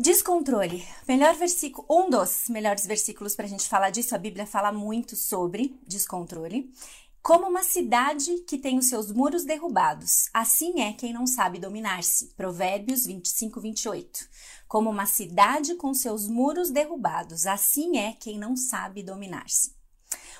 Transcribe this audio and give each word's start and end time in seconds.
Descontrole. 0.00 0.86
Melhor 1.08 1.34
versículo, 1.34 1.84
um 1.90 2.08
dos 2.08 2.48
melhores 2.48 2.86
versículos 2.86 3.34
para 3.34 3.46
a 3.46 3.48
gente 3.48 3.68
falar 3.68 3.90
disso. 3.90 4.14
A 4.14 4.18
Bíblia 4.18 4.46
fala 4.46 4.70
muito 4.70 5.16
sobre 5.16 5.76
descontrole. 5.88 6.72
Como 7.20 7.48
uma 7.48 7.64
cidade 7.64 8.32
que 8.46 8.58
tem 8.58 8.78
os 8.78 8.88
seus 8.88 9.10
muros 9.10 9.44
derrubados, 9.44 10.30
assim 10.32 10.82
é 10.82 10.92
quem 10.92 11.12
não 11.12 11.26
sabe 11.26 11.58
dominar-se. 11.58 12.28
Provérbios 12.36 13.06
25, 13.06 13.60
28. 13.60 14.28
Como 14.68 14.88
uma 14.88 15.04
cidade 15.04 15.74
com 15.74 15.92
seus 15.92 16.28
muros 16.28 16.70
derrubados, 16.70 17.44
assim 17.44 17.98
é 17.98 18.12
quem 18.12 18.38
não 18.38 18.54
sabe 18.56 19.02
dominar-se. 19.02 19.77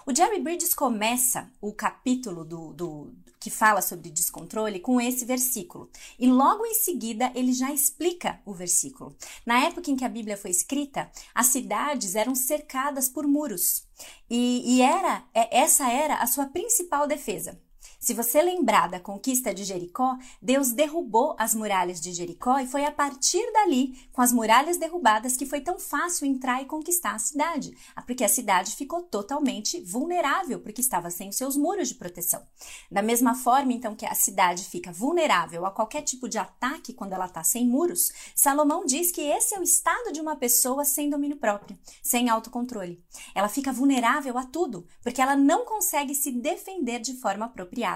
O 0.08 0.14
Jerry 0.16 0.40
Bridges 0.40 0.72
começa 0.72 1.52
o 1.60 1.70
capítulo 1.70 2.42
do, 2.42 2.72
do, 2.72 3.12
que 3.38 3.50
fala 3.50 3.82
sobre 3.82 4.08
descontrole 4.08 4.80
com 4.80 4.98
esse 4.98 5.26
versículo. 5.26 5.90
E 6.18 6.26
logo 6.32 6.64
em 6.64 6.72
seguida 6.72 7.30
ele 7.34 7.52
já 7.52 7.70
explica 7.74 8.40
o 8.46 8.54
versículo. 8.54 9.14
Na 9.44 9.62
época 9.66 9.90
em 9.90 9.96
que 9.96 10.06
a 10.06 10.08
Bíblia 10.08 10.38
foi 10.38 10.50
escrita, 10.50 11.10
as 11.34 11.48
cidades 11.48 12.14
eram 12.14 12.34
cercadas 12.34 13.06
por 13.06 13.27
muros. 13.27 13.86
E, 14.30 14.78
e 14.78 14.80
era 14.80 15.24
é, 15.34 15.58
essa 15.58 15.92
era 15.92 16.14
a 16.14 16.27
sua 16.27 16.46
principal 16.46 17.06
defesa. 17.06 17.61
Se 17.98 18.14
você 18.14 18.41
lembrar 18.41 18.88
da 18.88 19.00
conquista 19.00 19.52
de 19.52 19.64
Jericó, 19.64 20.16
Deus 20.41 20.70
derrubou 20.70 21.34
as 21.36 21.52
muralhas 21.52 22.00
de 22.00 22.12
Jericó 22.12 22.60
e 22.60 22.66
foi 22.66 22.84
a 22.84 22.92
partir 22.92 23.44
dali, 23.52 23.92
com 24.12 24.22
as 24.22 24.32
muralhas 24.32 24.77
derrubadas, 24.77 25.36
que 25.36 25.44
foi 25.44 25.60
tão 25.60 25.80
fácil 25.80 26.24
entrar 26.24 26.62
e 26.62 26.66
conquistar 26.66 27.16
a 27.16 27.18
cidade, 27.18 27.77
ah, 27.96 28.02
porque 28.02 28.22
a 28.22 28.28
cidade 28.28 28.77
ficou 28.77 29.02
totalmente 29.02 29.80
vulnerável, 29.80 30.60
porque 30.60 30.80
estava 30.80 31.10
sem 31.10 31.28
os 31.28 31.36
seus 31.36 31.56
muros 31.56 31.88
de 31.88 31.96
proteção. 31.96 32.40
Da 32.88 33.02
mesma 33.02 33.34
forma, 33.34 33.72
então, 33.72 33.96
que 33.96 34.06
a 34.06 34.14
cidade 34.14 34.64
fica 34.64 34.92
vulnerável 34.92 35.66
a 35.66 35.70
qualquer 35.72 36.02
tipo 36.02 36.28
de 36.28 36.38
ataque 36.38 36.92
quando 36.92 37.14
ela 37.14 37.27
está 37.27 37.42
sem 37.42 37.66
muros, 37.66 38.12
Salomão 38.33 38.86
diz 38.86 39.10
que 39.10 39.22
esse 39.22 39.56
é 39.56 39.58
o 39.58 39.64
estado 39.64 40.12
de 40.12 40.20
uma 40.20 40.36
pessoa 40.36 40.84
sem 40.84 41.10
domínio 41.10 41.36
próprio, 41.36 41.77
sem 42.00 42.28
autocontrole. 42.28 43.02
Ela 43.34 43.48
fica 43.48 43.72
vulnerável 43.72 44.38
a 44.38 44.44
tudo, 44.44 44.86
porque 45.02 45.20
ela 45.20 45.34
não 45.34 45.64
consegue 45.64 46.14
se 46.14 46.30
defender 46.30 47.00
de 47.00 47.14
forma 47.14 47.46
apropriada. 47.46 47.88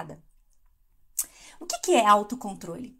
O 1.59 1.65
que, 1.65 1.79
que 1.79 1.91
é 1.93 2.05
autocontrole? 2.05 2.97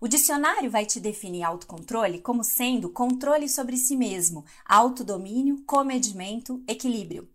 O 0.00 0.06
dicionário 0.06 0.70
vai 0.70 0.84
te 0.84 1.00
definir 1.00 1.42
autocontrole 1.42 2.20
como 2.20 2.44
sendo 2.44 2.90
controle 2.90 3.48
sobre 3.48 3.76
si 3.76 3.96
mesmo, 3.96 4.44
autodomínio, 4.66 5.62
comedimento, 5.64 6.62
equilíbrio. 6.68 7.28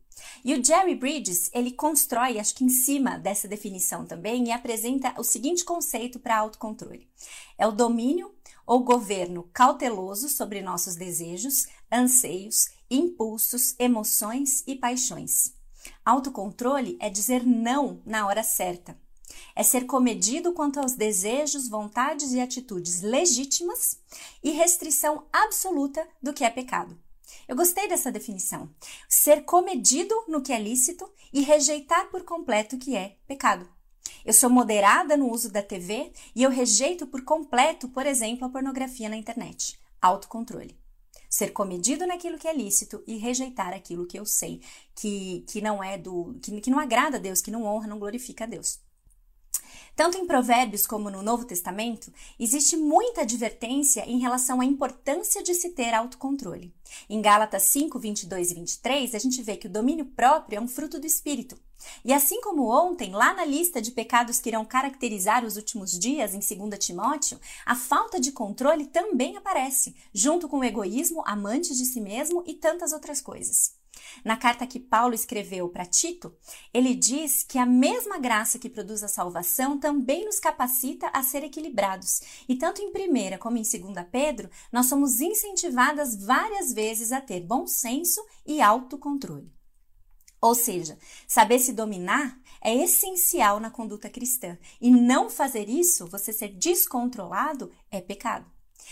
E 0.44 0.54
o 0.54 0.64
Jerry 0.64 0.96
Bridges, 0.96 1.50
ele 1.54 1.72
constrói, 1.72 2.40
acho 2.40 2.54
que 2.54 2.64
em 2.64 2.70
cima 2.70 3.18
dessa 3.18 3.48
definição 3.48 4.06
também, 4.06 4.48
e 4.48 4.52
apresenta 4.52 5.14
o 5.18 5.24
seguinte 5.24 5.66
conceito 5.66 6.20
para 6.20 6.38
autocontrole. 6.38 7.10
É 7.58 7.66
o 7.66 7.72
domínio 7.72 8.34
ou 8.66 8.84
governo 8.84 9.50
cauteloso 9.52 10.30
sobre 10.30 10.62
nossos 10.62 10.96
desejos, 10.96 11.68
anseios, 11.92 12.70
impulsos, 12.90 13.76
emoções 13.80 14.64
e 14.68 14.76
paixões. 14.76 15.56
Autocontrole 16.06 16.98
é 17.00 17.10
dizer 17.10 17.46
não 17.46 18.02
na 18.06 18.28
hora 18.28 18.44
certa. 18.44 18.96
É 19.56 19.64
ser 19.64 19.86
comedido 19.86 20.54
quanto 20.54 20.80
aos 20.80 20.94
desejos, 20.94 21.68
vontades 21.68 22.32
e 22.34 22.40
atitudes 22.40 23.02
legítimas 23.02 24.00
e 24.44 24.52
restrição 24.52 25.26
absoluta 25.32 26.08
do 26.22 26.34
que 26.34 26.44
é 26.44 26.50
pecado. 26.50 26.98
Eu 27.48 27.56
gostei 27.56 27.88
dessa 27.88 28.12
definição. 28.12 28.70
Ser 29.08 29.44
comedido 29.44 30.16
no 30.28 30.42
que 30.42 30.54
é 30.54 30.60
lícito 30.60 31.10
e 31.32 31.42
rejeitar 31.42 32.10
por 32.10 32.24
completo 32.24 32.76
o 32.76 32.80
que 32.80 32.96
é 32.96 33.18
pecado. 33.28 33.68
Eu 34.26 34.34
sou 34.34 34.50
moderada 34.50 35.16
no 35.16 35.32
uso 35.32 35.52
da 35.52 35.62
TV 35.62 36.12
e 36.36 36.44
eu 36.44 36.50
rejeito 36.50 37.08
por 37.08 37.24
completo, 37.24 37.88
por 37.90 38.06
exemplo, 38.06 38.46
a 38.46 38.50
pornografia 38.50 39.10
na 39.10 39.16
internet. 39.16 39.80
Autocontrole 40.02 40.78
ser 41.30 41.52
comedido 41.52 42.08
naquilo 42.08 42.40
que 42.40 42.48
é 42.48 42.54
lícito 42.54 43.04
e 43.06 43.18
rejeitar 43.18 43.74
aquilo 43.74 44.08
que 44.08 44.18
eu 44.18 44.26
sei 44.26 44.62
que, 44.96 45.46
que 45.48 45.62
não 45.62 45.84
é 45.84 45.98
do 45.98 46.36
que, 46.42 46.60
que 46.60 46.72
não 46.72 46.80
agrada 46.80 47.18
a 47.18 47.20
Deus, 47.20 47.42
que 47.42 47.52
não 47.52 47.64
honra, 47.64 47.88
não 47.88 48.00
glorifica 48.00 48.46
a 48.46 48.48
Deus. 48.48 48.80
Tanto 50.00 50.18
em 50.18 50.26
Provérbios 50.26 50.88
como 50.88 51.10
no 51.10 51.22
Novo 51.22 51.44
Testamento, 51.44 52.10
existe 52.40 52.78
muita 52.78 53.24
advertência 53.24 54.10
em 54.10 54.18
relação 54.18 54.62
à 54.62 54.66
importância 54.66 55.44
de 55.44 55.54
se 55.54 55.72
ter 55.72 55.94
autocontrole. 55.94 56.74
Em 57.10 57.22
Gálatas 57.22 57.64
5, 57.64 58.00
22 58.00 58.52
e 58.52 58.54
23, 58.54 59.14
a 59.14 59.20
gente 59.20 59.44
vê 59.44 59.58
que 59.58 59.68
o 59.68 59.70
domínio 59.70 60.06
próprio 60.06 60.56
é 60.56 60.62
um 60.62 60.70
fruto 60.70 61.02
do 61.02 61.06
espírito. 61.06 61.60
E 62.06 62.14
assim 62.14 62.40
como 62.40 62.70
ontem, 62.70 63.12
lá 63.12 63.34
na 63.34 63.44
lista 63.44 63.82
de 63.82 63.92
pecados 63.92 64.40
que 64.40 64.48
irão 64.48 64.64
caracterizar 64.64 65.44
os 65.44 65.58
últimos 65.58 65.92
dias, 66.00 66.34
em 66.34 66.40
2 66.40 66.80
Timóteo, 66.80 67.38
a 67.66 67.76
falta 67.76 68.22
de 68.22 68.32
controle 68.32 68.86
também 68.86 69.36
aparece, 69.36 69.98
junto 70.14 70.48
com 70.48 70.60
o 70.60 70.64
egoísmo, 70.64 71.22
amante 71.26 71.76
de 71.76 71.84
si 71.84 72.00
mesmo 72.00 72.42
e 72.48 72.54
tantas 72.54 72.94
outras 72.94 73.20
coisas. 73.20 73.79
Na 74.24 74.38
carta 74.38 74.68
que 74.68 74.80
Paulo 74.80 75.14
escreveu 75.14 75.70
para 75.70 75.86
Tito, 75.86 76.36
ele 76.74 76.94
diz 76.96 77.44
que 77.44 77.58
a 77.58 77.66
mesma 77.66 78.18
graça 78.18 78.60
que 78.60 78.70
produz 78.70 79.04
a 79.04 79.08
salvação 79.08 79.80
também 79.80 80.26
nos 80.26 80.40
capacita 80.40 81.10
a 81.14 81.24
ser 81.24 81.44
equilibrados. 81.44 82.22
E 82.48 82.56
tanto 82.56 82.82
em 82.82 82.90
1 82.90 83.38
como 83.40 83.58
em 83.58 83.62
2 83.62 83.74
Pedro, 84.12 84.50
nós 84.72 84.88
somos 84.88 85.20
incentivadas 85.20 86.16
várias 86.16 86.74
vezes 86.74 87.12
a 87.12 87.22
ter 87.22 87.42
bom 87.42 87.66
senso 87.68 88.26
e 88.46 88.62
autocontrole. 88.62 89.52
Ou 90.42 90.56
seja, 90.56 90.98
saber 91.28 91.60
se 91.60 91.74
dominar 91.74 92.40
é 92.62 92.74
essencial 92.74 93.60
na 93.60 93.70
conduta 93.70 94.10
cristã. 94.10 94.58
E 94.80 94.90
não 94.90 95.30
fazer 95.30 95.68
isso, 95.68 96.08
você 96.08 96.32
ser 96.32 96.50
descontrolado, 96.50 97.72
é 97.92 98.00
pecado. 98.00 98.46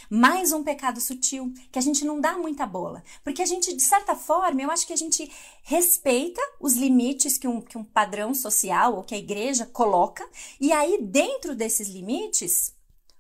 Mais 0.10 0.52
um 0.52 0.64
pecado 0.64 1.00
sutil 1.00 1.54
que 1.72 1.80
a 1.80 1.82
gente 1.82 2.06
não 2.06 2.20
dá 2.20 2.38
muita 2.38 2.66
bola. 2.66 3.04
Porque 3.24 3.42
a 3.42 3.46
gente, 3.46 3.76
de 3.76 3.82
certa 3.82 4.16
forma, 4.16 4.62
eu 4.62 4.72
acho 4.72 4.88
que 4.88 4.94
a 4.94 4.98
gente 4.98 5.32
respeita 5.64 6.42
os 6.60 6.74
limites 6.74 7.38
que 7.38 7.48
um, 7.48 7.62
que 7.62 7.78
um 7.78 7.84
padrão 7.84 8.34
social 8.34 8.96
ou 8.96 9.04
que 9.04 9.16
a 9.16 9.18
igreja 9.18 9.66
coloca, 9.66 10.28
e 10.60 10.72
aí, 10.72 11.02
dentro 11.02 11.56
desses 11.56 11.90
limites, 11.90 12.76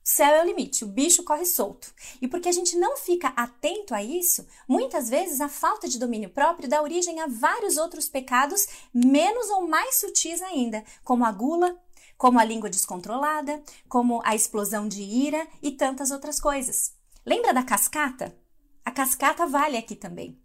céu 0.07 0.35
é 0.35 0.41
o 0.41 0.45
limite, 0.45 0.85
o 0.85 0.87
bicho 0.87 1.21
corre 1.23 1.45
solto. 1.45 1.93
E 2.21 2.29
porque 2.29 2.47
a 2.47 2.51
gente 2.51 2.77
não 2.77 2.95
fica 2.95 3.27
atento 3.35 3.93
a 3.93 4.01
isso, 4.01 4.47
muitas 4.65 5.09
vezes 5.09 5.41
a 5.41 5.49
falta 5.49 5.87
de 5.89 5.99
domínio 5.99 6.29
próprio 6.29 6.69
dá 6.69 6.81
origem 6.81 7.19
a 7.19 7.27
vários 7.27 7.75
outros 7.75 8.07
pecados, 8.07 8.65
menos 8.93 9.49
ou 9.49 9.67
mais 9.67 9.97
sutis 9.97 10.41
ainda, 10.41 10.81
como 11.03 11.25
a 11.25 11.31
gula, 11.31 11.77
como 12.17 12.39
a 12.39 12.43
língua 12.43 12.69
descontrolada, 12.69 13.61
como 13.87 14.21
a 14.23 14.35
explosão 14.35 14.87
de 14.87 15.01
ira 15.01 15.47
e 15.61 15.71
tantas 15.71 16.11
outras 16.11 16.39
coisas. 16.39 16.93
Lembra 17.25 17.53
da 17.53 17.63
cascata? 17.63 18.35
A 18.83 18.91
cascata 18.91 19.45
vale 19.45 19.77
aqui 19.77 19.95
também. 19.95 20.39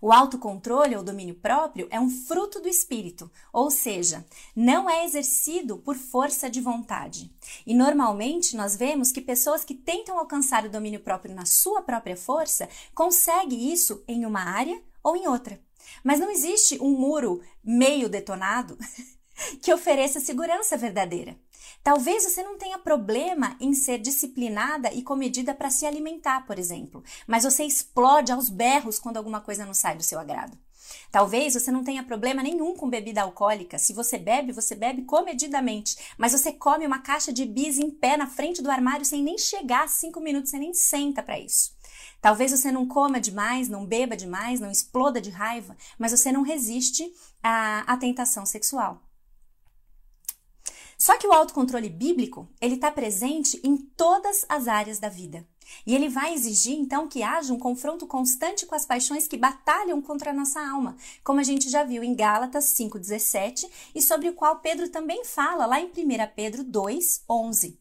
O 0.00 0.12
autocontrole 0.12 0.94
ou 0.94 1.02
domínio 1.02 1.34
próprio 1.34 1.88
é 1.90 1.98
um 1.98 2.08
fruto 2.08 2.60
do 2.60 2.68
espírito, 2.68 3.30
ou 3.52 3.70
seja, 3.70 4.24
não 4.54 4.88
é 4.88 5.04
exercido 5.04 5.78
por 5.78 5.96
força 5.96 6.48
de 6.48 6.60
vontade. 6.60 7.32
E 7.66 7.74
normalmente 7.74 8.56
nós 8.56 8.76
vemos 8.76 9.10
que 9.10 9.20
pessoas 9.20 9.64
que 9.64 9.74
tentam 9.74 10.18
alcançar 10.18 10.64
o 10.64 10.70
domínio 10.70 11.00
próprio 11.00 11.34
na 11.34 11.44
sua 11.44 11.82
própria 11.82 12.16
força 12.16 12.68
conseguem 12.94 13.72
isso 13.72 14.04
em 14.06 14.24
uma 14.24 14.42
área 14.42 14.80
ou 15.02 15.16
em 15.16 15.26
outra. 15.26 15.60
Mas 16.04 16.20
não 16.20 16.30
existe 16.30 16.80
um 16.80 16.90
muro 16.90 17.40
meio 17.64 18.08
detonado 18.08 18.78
que 19.62 19.72
ofereça 19.72 20.20
segurança 20.20 20.76
verdadeira. 20.76 21.36
Talvez 21.82 22.24
você 22.24 22.42
não 22.42 22.58
tenha 22.58 22.78
problema 22.78 23.56
em 23.60 23.72
ser 23.72 23.98
disciplinada 23.98 24.92
e 24.92 25.02
comedida 25.02 25.54
para 25.54 25.70
se 25.70 25.86
alimentar, 25.86 26.46
por 26.46 26.58
exemplo, 26.58 27.02
mas 27.26 27.44
você 27.44 27.64
explode 27.64 28.32
aos 28.32 28.48
berros 28.48 28.98
quando 28.98 29.16
alguma 29.16 29.40
coisa 29.40 29.64
não 29.64 29.74
sai 29.74 29.96
do 29.96 30.02
seu 30.02 30.18
agrado. 30.18 30.58
Talvez 31.10 31.54
você 31.54 31.70
não 31.70 31.84
tenha 31.84 32.02
problema 32.02 32.42
nenhum 32.42 32.74
com 32.74 32.88
bebida 32.88 33.22
alcoólica. 33.22 33.78
Se 33.78 33.92
você 33.92 34.18
bebe, 34.18 34.52
você 34.52 34.74
bebe 34.74 35.02
comedidamente. 35.02 35.96
Mas 36.16 36.32
você 36.32 36.52
come 36.52 36.86
uma 36.86 37.00
caixa 37.00 37.32
de 37.32 37.44
bis 37.44 37.78
em 37.78 37.90
pé 37.90 38.16
na 38.16 38.26
frente 38.26 38.62
do 38.62 38.70
armário 38.70 39.04
sem 39.04 39.22
nem 39.22 39.38
chegar 39.38 39.88
cinco 39.88 40.20
minutos, 40.20 40.50
você 40.50 40.58
nem 40.58 40.74
senta 40.74 41.22
para 41.22 41.38
isso. 41.38 41.76
Talvez 42.20 42.50
você 42.50 42.72
não 42.72 42.86
coma 42.86 43.20
demais, 43.20 43.68
não 43.68 43.86
beba 43.86 44.16
demais, 44.16 44.60
não 44.60 44.70
exploda 44.70 45.20
de 45.20 45.30
raiva, 45.30 45.76
mas 45.98 46.10
você 46.10 46.32
não 46.32 46.42
resiste 46.42 47.10
à, 47.42 47.80
à 47.92 47.96
tentação 47.96 48.44
sexual. 48.44 49.00
Só 51.00 51.16
que 51.16 51.28
o 51.28 51.32
autocontrole 51.32 51.88
bíblico, 51.88 52.48
ele 52.60 52.74
está 52.74 52.90
presente 52.90 53.60
em 53.62 53.76
todas 53.76 54.44
as 54.48 54.66
áreas 54.66 54.98
da 54.98 55.08
vida. 55.08 55.46
E 55.86 55.94
ele 55.94 56.08
vai 56.08 56.34
exigir 56.34 56.76
então 56.76 57.06
que 57.06 57.22
haja 57.22 57.52
um 57.52 57.58
confronto 57.58 58.06
constante 58.06 58.66
com 58.66 58.74
as 58.74 58.84
paixões 58.84 59.28
que 59.28 59.36
batalham 59.36 60.02
contra 60.02 60.30
a 60.30 60.34
nossa 60.34 60.60
alma, 60.60 60.96
como 61.22 61.40
a 61.40 61.44
gente 61.44 61.70
já 61.70 61.84
viu 61.84 62.02
em 62.02 62.14
Gálatas 62.14 62.64
5:17 62.64 63.68
e 63.94 64.02
sobre 64.02 64.28
o 64.28 64.32
qual 64.32 64.56
Pedro 64.56 64.88
também 64.88 65.24
fala 65.24 65.66
lá 65.66 65.80
em 65.80 65.86
1 65.86 66.26
Pedro 66.34 66.64
2:11. 66.64 67.78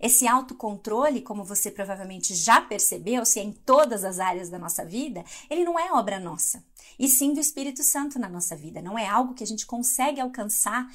Esse 0.00 0.26
autocontrole, 0.26 1.22
como 1.22 1.44
você 1.44 1.70
provavelmente 1.70 2.34
já 2.34 2.60
percebeu, 2.60 3.24
se 3.24 3.40
é 3.40 3.44
em 3.44 3.52
todas 3.52 4.04
as 4.04 4.18
áreas 4.18 4.48
da 4.50 4.58
nossa 4.58 4.84
vida, 4.84 5.24
ele 5.48 5.64
não 5.64 5.78
é 5.78 5.92
obra 5.92 6.20
nossa, 6.20 6.64
e 6.98 7.08
sim 7.08 7.32
do 7.32 7.40
Espírito 7.40 7.82
Santo 7.82 8.18
na 8.18 8.28
nossa 8.28 8.56
vida. 8.56 8.82
Não 8.82 8.98
é 8.98 9.08
algo 9.08 9.34
que 9.34 9.44
a 9.44 9.46
gente 9.46 9.66
consegue 9.66 10.20
alcançar 10.20 10.88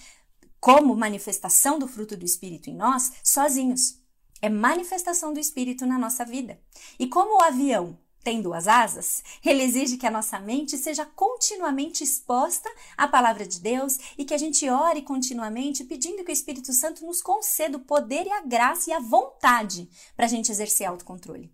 como 0.63 0.95
manifestação 0.95 1.77
do 1.77 1.89
fruto 1.89 2.15
do 2.15 2.24
Espírito 2.24 2.69
em 2.69 2.74
nós 2.74 3.12
sozinhos. 3.21 4.00
É 4.42 4.48
manifestação 4.48 5.33
do 5.33 5.39
Espírito 5.39 5.86
na 5.86 6.00
nossa 6.00 6.24
vida. 6.24 6.57
E 6.98 7.06
como 7.06 7.38
o 7.38 7.44
avião 7.44 8.00
tem 8.24 8.42
duas 8.42 8.65
asas, 8.65 9.21
ele 9.44 9.62
exige 9.62 9.98
que 9.98 10.07
a 10.07 10.12
nossa 10.12 10.39
mente 10.39 10.77
seja 10.77 11.06
continuamente 11.06 12.01
exposta 12.01 12.69
à 12.95 13.10
palavra 13.10 13.45
de 13.45 13.60
Deus 13.60 14.00
e 14.18 14.24
que 14.24 14.33
a 14.33 14.38
gente 14.38 14.69
ore 14.69 15.01
continuamente 15.01 15.83
pedindo 15.83 16.24
que 16.24 16.31
o 16.31 16.33
Espírito 16.33 16.71
Santo 16.71 17.06
nos 17.06 17.21
conceda 17.21 17.77
o 17.77 17.81
poder 17.81 18.25
e 18.25 18.31
a 18.31 18.39
graça 18.39 18.89
e 18.89 18.94
a 18.94 19.01
vontade 19.01 19.89
para 20.15 20.27
a 20.27 20.30
gente 20.30 20.50
exercer 20.50 20.88
autocontrole. 20.88 21.51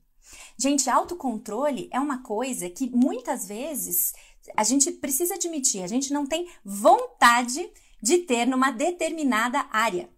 Gente, 0.56 0.88
autocontrole 0.88 1.89
é 1.91 2.00
uma 2.00 2.21
coisa 2.21 2.69
que 2.69 2.88
muitas 2.91 3.47
vezes 3.47 4.13
a 4.56 4.63
gente 4.63 4.91
precisa 4.91 5.33
admitir, 5.33 5.81
a 5.81 5.88
gente 5.88 6.13
não 6.13 6.27
tem 6.27 6.47
vontade 6.63 7.56
de 7.56 7.71
ter 8.19 8.45
numa 8.45 8.71
determinada 8.71 9.67
área. 9.71 10.09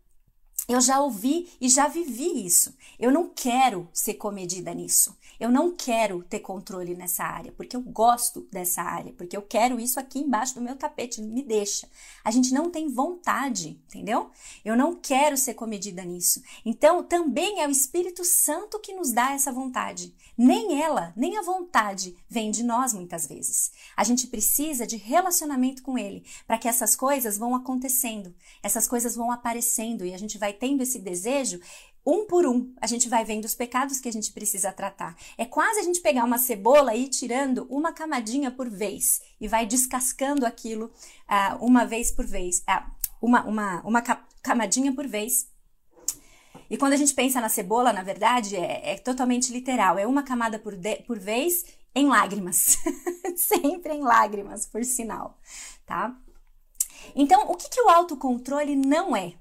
Eu 0.67 0.79
já 0.79 1.01
ouvi 1.01 1.49
e 1.59 1.67
já 1.67 1.87
vivi 1.87 2.45
isso. 2.45 2.75
Eu 2.99 3.11
não 3.11 3.29
quero 3.29 3.89
ser 3.91 4.13
comedida 4.13 4.73
nisso. 4.73 5.17
Eu 5.41 5.49
não 5.49 5.75
quero 5.75 6.23
ter 6.23 6.39
controle 6.39 6.93
nessa 6.93 7.23
área, 7.23 7.51
porque 7.53 7.75
eu 7.75 7.81
gosto 7.81 8.47
dessa 8.51 8.83
área, 8.83 9.11
porque 9.13 9.35
eu 9.35 9.41
quero 9.41 9.79
isso 9.79 9.99
aqui 9.99 10.19
embaixo 10.19 10.53
do 10.53 10.61
meu 10.61 10.75
tapete, 10.75 11.19
me 11.19 11.41
deixa. 11.41 11.89
A 12.23 12.29
gente 12.29 12.53
não 12.53 12.69
tem 12.69 12.88
vontade, 12.88 13.81
entendeu? 13.89 14.29
Eu 14.63 14.77
não 14.77 14.93
quero 14.93 15.35
ser 15.35 15.55
comedida 15.55 16.05
nisso. 16.05 16.43
Então, 16.63 17.03
também 17.03 17.59
é 17.59 17.67
o 17.67 17.71
Espírito 17.71 18.23
Santo 18.23 18.79
que 18.79 18.93
nos 18.93 19.11
dá 19.11 19.31
essa 19.31 19.51
vontade. 19.51 20.13
Nem 20.38 20.79
ela, 20.79 21.11
nem 21.15 21.35
a 21.35 21.41
vontade 21.41 22.15
vem 22.29 22.51
de 22.51 22.61
nós 22.61 22.93
muitas 22.93 23.25
vezes. 23.25 23.71
A 23.97 24.03
gente 24.03 24.27
precisa 24.27 24.85
de 24.85 24.95
relacionamento 24.95 25.81
com 25.81 25.97
ele 25.97 26.23
para 26.45 26.59
que 26.59 26.67
essas 26.67 26.95
coisas 26.95 27.35
vão 27.35 27.55
acontecendo, 27.55 28.31
essas 28.61 28.88
coisas 28.88 29.15
vão 29.15 29.31
aparecendo 29.31 30.05
e 30.05 30.13
a 30.13 30.19
gente 30.19 30.38
vai 30.38 30.53
tendo 30.53 30.83
esse 30.83 30.99
desejo 30.99 31.59
um 32.06 32.25
por 32.25 32.45
um, 32.45 32.74
a 32.81 32.88
gente 32.88 33.07
vai 33.07 33.24
vendo 33.24 33.45
os 33.45 33.53
pecados 33.53 34.00
que 34.00 34.09
a 34.09 34.12
gente 34.12 34.31
precisa 34.31 34.71
tratar. 34.71 35.15
É 35.38 35.45
quase 35.45 35.80
a 35.80 35.83
gente 35.83 36.01
pegar 36.01 36.24
uma 36.24 36.38
cebola 36.38 36.95
e 36.95 37.03
ir 37.03 37.09
tirando 37.09 37.68
uma 37.69 37.94
camadinha 37.94 38.50
por 38.50 38.69
vez 38.69 39.21
e 39.39 39.48
vai 39.48 39.65
descascando 39.65 40.45
aquilo 40.45 40.86
uh, 40.86 41.63
uma 41.63 41.86
vez 41.86 42.12
por 42.12 42.25
vez, 42.25 42.59
uh, 42.69 42.92
uma, 43.21 43.44
uma, 43.44 43.81
uma 43.81 44.01
camadinha 44.42 44.94
por 44.94 45.07
vez. 45.07 45.48
E 46.69 46.77
quando 46.77 46.94
a 46.94 46.98
gente 46.98 47.13
pensa 47.13 47.39
na 47.39 47.50
cebola, 47.50 47.94
na 47.94 48.01
verdade, 48.01 48.56
é, 48.56 48.94
é 48.94 48.98
totalmente 48.98 49.51
literal. 49.51 50.00
É 50.00 50.07
uma 50.07 50.24
camada 50.24 50.57
por, 50.57 50.75
de, 50.75 50.98
por 51.03 51.19
vez 51.19 51.65
em 51.94 52.07
lágrimas. 52.07 52.77
Sempre 53.36 53.94
em 53.94 54.01
lágrimas, 54.01 54.65
por 54.65 54.83
sinal, 54.83 55.38
tá? 55.86 56.15
Então, 57.15 57.50
o 57.50 57.56
que, 57.56 57.69
que 57.69 57.81
o 57.81 57.89
autocontrole 57.89 58.75
não 58.75 59.15
é? 59.15 59.33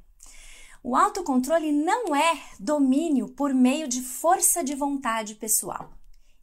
O 0.82 0.97
autocontrole 0.97 1.71
não 1.73 2.17
é 2.17 2.43
domínio 2.59 3.29
por 3.29 3.53
meio 3.53 3.87
de 3.87 4.00
força 4.00 4.65
de 4.65 4.75
vontade 4.75 5.35
pessoal. 5.35 5.93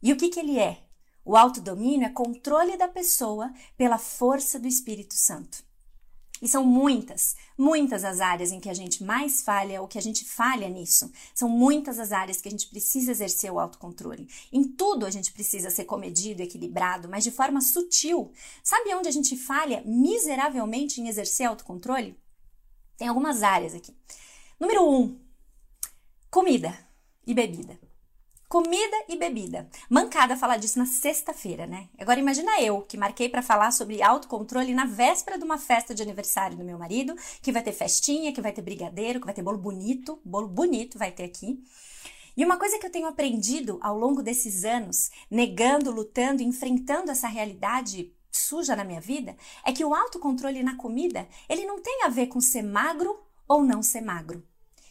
E 0.00 0.12
o 0.12 0.16
que, 0.16 0.28
que 0.28 0.38
ele 0.38 0.58
é? 0.58 0.84
O 1.24 1.36
autodomínio 1.36 2.06
é 2.06 2.10
controle 2.10 2.76
da 2.76 2.86
pessoa 2.86 3.52
pela 3.76 3.98
força 3.98 4.58
do 4.58 4.68
Espírito 4.68 5.14
Santo. 5.14 5.66
E 6.40 6.46
são 6.46 6.64
muitas, 6.64 7.34
muitas 7.58 8.04
as 8.04 8.20
áreas 8.20 8.52
em 8.52 8.60
que 8.60 8.70
a 8.70 8.74
gente 8.74 9.02
mais 9.02 9.42
falha 9.42 9.82
ou 9.82 9.88
que 9.88 9.98
a 9.98 10.00
gente 10.00 10.24
falha 10.24 10.68
nisso. 10.68 11.10
São 11.34 11.48
muitas 11.48 11.98
as 11.98 12.12
áreas 12.12 12.40
que 12.40 12.46
a 12.46 12.50
gente 12.50 12.68
precisa 12.68 13.10
exercer 13.10 13.52
o 13.52 13.58
autocontrole. 13.58 14.28
Em 14.52 14.62
tudo 14.62 15.04
a 15.04 15.10
gente 15.10 15.32
precisa 15.32 15.68
ser 15.68 15.84
comedido, 15.84 16.42
equilibrado, 16.42 17.08
mas 17.08 17.24
de 17.24 17.32
forma 17.32 17.60
sutil. 17.60 18.30
Sabe 18.62 18.94
onde 18.94 19.08
a 19.08 19.12
gente 19.12 19.36
falha 19.36 19.82
miseravelmente 19.84 21.00
em 21.00 21.08
exercer 21.08 21.46
autocontrole? 21.46 22.16
Tem 22.96 23.08
algumas 23.08 23.42
áreas 23.42 23.74
aqui. 23.74 23.94
Número 24.60 24.82
1. 24.82 25.00
Um, 25.00 25.20
comida 26.28 26.76
e 27.24 27.32
bebida. 27.32 27.78
Comida 28.48 29.04
e 29.08 29.16
bebida. 29.16 29.70
Mancada 29.88 30.36
falar 30.36 30.56
disso 30.56 30.80
na 30.80 30.86
sexta-feira, 30.86 31.64
né? 31.64 31.88
Agora 31.96 32.18
imagina 32.18 32.60
eu, 32.60 32.82
que 32.82 32.96
marquei 32.96 33.28
para 33.28 33.40
falar 33.40 33.70
sobre 33.70 34.02
autocontrole 34.02 34.74
na 34.74 34.84
véspera 34.84 35.38
de 35.38 35.44
uma 35.44 35.58
festa 35.58 35.94
de 35.94 36.02
aniversário 36.02 36.56
do 36.56 36.64
meu 36.64 36.76
marido, 36.76 37.14
que 37.40 37.52
vai 37.52 37.62
ter 37.62 37.70
festinha, 37.70 38.32
que 38.32 38.40
vai 38.40 38.50
ter 38.50 38.62
brigadeiro, 38.62 39.20
que 39.20 39.26
vai 39.26 39.34
ter 39.34 39.42
bolo 39.42 39.58
bonito, 39.58 40.20
bolo 40.24 40.48
bonito 40.48 40.98
vai 40.98 41.12
ter 41.12 41.22
aqui. 41.22 41.62
E 42.36 42.44
uma 42.44 42.58
coisa 42.58 42.80
que 42.80 42.86
eu 42.86 42.90
tenho 42.90 43.06
aprendido 43.06 43.78
ao 43.80 43.96
longo 43.96 44.24
desses 44.24 44.64
anos, 44.64 45.08
negando, 45.30 45.92
lutando, 45.92 46.42
enfrentando 46.42 47.12
essa 47.12 47.28
realidade 47.28 48.12
suja 48.32 48.74
na 48.74 48.82
minha 48.82 49.00
vida, 49.00 49.36
é 49.64 49.72
que 49.72 49.84
o 49.84 49.94
autocontrole 49.94 50.64
na 50.64 50.76
comida, 50.76 51.28
ele 51.48 51.64
não 51.64 51.80
tem 51.80 52.02
a 52.02 52.08
ver 52.08 52.26
com 52.26 52.40
ser 52.40 52.62
magro 52.62 53.22
ou 53.46 53.62
não 53.62 53.82
ser 53.82 54.00
magro. 54.00 54.47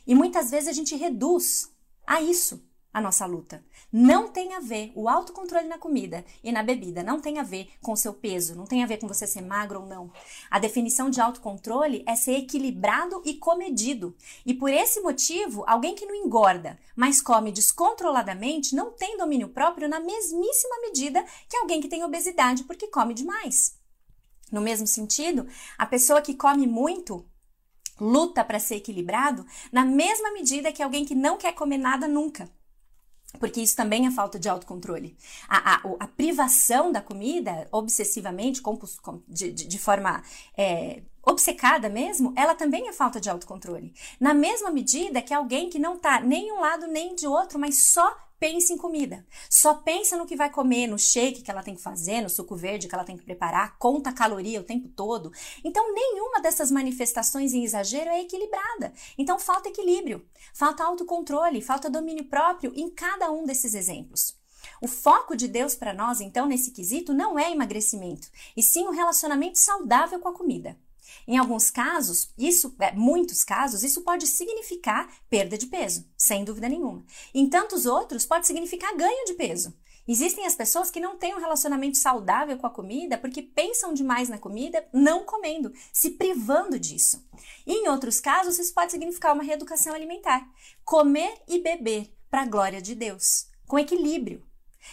E 0.08 0.16
muitas 0.16 0.50
vezes 0.50 0.70
a 0.70 0.74
gente 0.74 0.96
reduz 0.96 1.70
a 2.06 2.22
isso 2.22 2.66
a 2.98 3.02
nossa 3.02 3.28
luta. 3.28 3.64
Não 3.94 4.28
tem 4.28 4.56
a 4.56 4.60
ver, 4.60 4.92
o 4.96 5.08
autocontrole 5.08 5.68
na 5.68 5.78
comida 5.78 6.26
e 6.44 6.52
na 6.52 6.64
bebida 6.64 7.04
não 7.04 7.22
tem 7.22 7.38
a 7.38 7.44
ver 7.44 7.70
com 7.80 7.92
o 7.92 7.98
seu 7.98 8.12
peso, 8.12 8.56
não 8.56 8.66
tem 8.66 8.84
a 8.84 8.88
ver 8.88 8.98
com 8.98 9.08
você 9.08 9.28
ser 9.28 9.42
magro 9.42 9.82
ou 9.82 9.86
não. 9.86 10.12
A 10.50 10.58
definição 10.58 11.08
de 11.10 11.22
autocontrole 11.22 12.04
é 12.08 12.16
ser 12.16 12.38
equilibrado 12.38 13.22
e 13.24 13.36
comedido. 13.36 14.16
E 14.44 14.54
por 14.54 14.72
esse 14.72 15.00
motivo, 15.02 15.64
alguém 15.68 15.94
que 15.94 16.08
não 16.08 16.16
engorda, 16.16 16.80
mas 16.96 17.22
come 17.22 17.52
descontroladamente, 17.52 18.76
não 18.76 18.92
tem 18.92 19.16
domínio 19.16 19.50
próprio 19.50 19.88
na 19.88 20.00
mesmíssima 20.00 20.82
medida 20.82 21.24
que 21.48 21.58
alguém 21.58 21.80
que 21.80 21.88
tem 21.88 22.04
obesidade 22.04 22.64
porque 22.64 22.88
come 22.88 23.14
demais. 23.14 23.78
No 24.52 24.62
mesmo 24.62 24.88
sentido, 24.88 25.46
a 25.78 25.86
pessoa 25.86 26.22
que 26.22 26.34
come 26.34 26.66
muito 26.66 27.24
luta 28.00 28.44
para 28.44 28.60
ser 28.60 28.76
equilibrado 28.76 29.46
na 29.72 29.84
mesma 29.86 30.32
medida 30.32 30.72
que 30.72 30.84
alguém 30.84 31.06
que 31.06 31.16
não 31.16 31.38
quer 31.38 31.54
comer 31.54 31.78
nada 31.78 32.08
nunca. 32.08 32.50
Porque 33.40 33.62
isso 33.62 33.76
também 33.76 34.08
é 34.08 34.12
falta 34.12 34.40
de 34.40 34.50
autocontrole. 34.50 35.16
A, 35.48 35.76
a, 35.76 35.82
a 36.00 36.08
privação 36.08 36.92
da 36.92 37.02
comida, 37.02 37.68
obsessivamente, 37.72 38.62
de, 39.28 39.52
de, 39.52 39.68
de 39.68 39.80
forma 39.80 40.24
é, 40.58 41.02
obcecada 41.26 41.90
mesmo, 41.90 42.34
ela 42.36 42.56
também 42.56 42.88
é 42.88 42.94
falta 42.94 43.20
de 43.20 43.30
autocontrole. 43.30 43.94
Na 44.20 44.34
mesma 44.34 44.72
medida 44.72 45.22
que 45.22 45.34
alguém 45.34 45.70
que 45.70 45.78
não 45.78 45.98
tá 45.98 46.22
nem 46.22 46.52
um 46.52 46.62
lado 46.62 46.88
nem 46.88 47.16
de 47.16 47.28
outro, 47.28 47.60
mas 47.60 47.88
só 47.88 48.27
pensa 48.40 48.74
em 48.74 48.78
comida. 48.78 49.26
Só 49.50 49.74
pensa 49.76 50.18
no 50.18 50.26
que 50.26 50.36
vai 50.36 50.50
comer, 50.50 50.88
no 50.88 50.98
shake 50.98 51.42
que 51.42 51.52
ela 51.52 51.64
tem 51.64 51.76
que 51.76 51.82
fazer, 51.82 52.22
no 52.22 52.30
suco 52.30 52.56
verde 52.56 52.88
que 52.88 52.96
ela 52.96 53.04
tem 53.04 53.18
que 53.18 53.24
preparar, 53.24 53.78
conta 53.78 54.12
caloria 54.12 54.60
o 54.60 54.64
tempo 54.64 54.88
todo. 54.90 55.32
Então, 55.64 55.94
nenhuma 55.94 56.42
dessas 56.42 56.72
manifestações 56.72 57.54
em 57.54 57.64
exagero 57.64 58.10
é 58.10 58.22
equilibrada. 58.22 58.94
Então, 59.18 59.40
falta 59.40 59.70
equilíbrio, 59.70 60.26
falta 60.54 60.84
autocontrole, 60.84 61.62
falta 61.62 61.90
domínio 61.90 62.26
próprio 62.26 62.72
em 62.76 62.90
cada 62.90 63.32
um 63.32 63.46
desses 63.46 63.74
exemplos. 63.74 64.36
O 64.82 64.88
foco 64.88 65.36
de 65.36 65.48
Deus 65.48 65.76
para 65.76 65.94
nós, 65.94 66.22
então, 66.22 66.46
nesse 66.46 66.72
quesito, 66.72 67.14
não 67.14 67.38
é 67.40 67.52
emagrecimento, 67.52 68.30
e 68.56 68.62
sim 68.62 68.88
um 68.88 68.92
relacionamento 68.92 69.58
saudável 69.58 70.20
com 70.20 70.28
a 70.28 70.34
comida. 70.34 70.78
Em 71.28 71.38
alguns 71.38 71.70
casos, 71.70 72.34
isso, 72.38 72.76
é, 72.80 72.92
muitos 72.94 73.44
casos, 73.44 73.84
isso 73.84 74.02
pode 74.02 74.28
significar 74.28 75.10
perda 75.30 75.58
de 75.58 75.68
peso, 75.68 76.06
sem 76.18 76.44
dúvida 76.44 76.70
nenhuma. 76.70 77.06
Em 77.34 77.50
tantos 77.50 77.86
outros, 77.86 78.26
pode 78.26 78.48
significar 78.48 78.96
ganho 78.96 79.26
de 79.26 79.34
peso. 79.34 79.74
Existem 80.08 80.46
as 80.46 80.56
pessoas 80.56 80.90
que 80.90 81.02
não 81.02 81.18
têm 81.18 81.36
um 81.36 81.40
relacionamento 81.40 81.98
saudável 81.98 82.58
com 82.58 82.66
a 82.66 82.70
comida 82.70 83.18
porque 83.18 83.42
pensam 83.42 83.94
demais 83.94 84.30
na 84.30 84.38
comida, 84.38 84.88
não 84.94 85.26
comendo, 85.26 85.74
se 85.92 86.12
privando 86.12 86.80
disso. 86.80 87.28
E 87.66 87.74
em 87.74 87.90
outros 87.90 88.22
casos, 88.22 88.58
isso 88.58 88.74
pode 88.74 88.92
significar 88.92 89.34
uma 89.34 89.44
reeducação 89.44 89.94
alimentar. 89.94 90.50
Comer 90.86 91.42
e 91.46 91.60
beber 91.60 92.10
para 92.30 92.44
a 92.44 92.48
glória 92.48 92.82
de 92.82 92.96
Deus, 92.96 93.48
com 93.68 93.78
equilíbrio, 93.78 94.48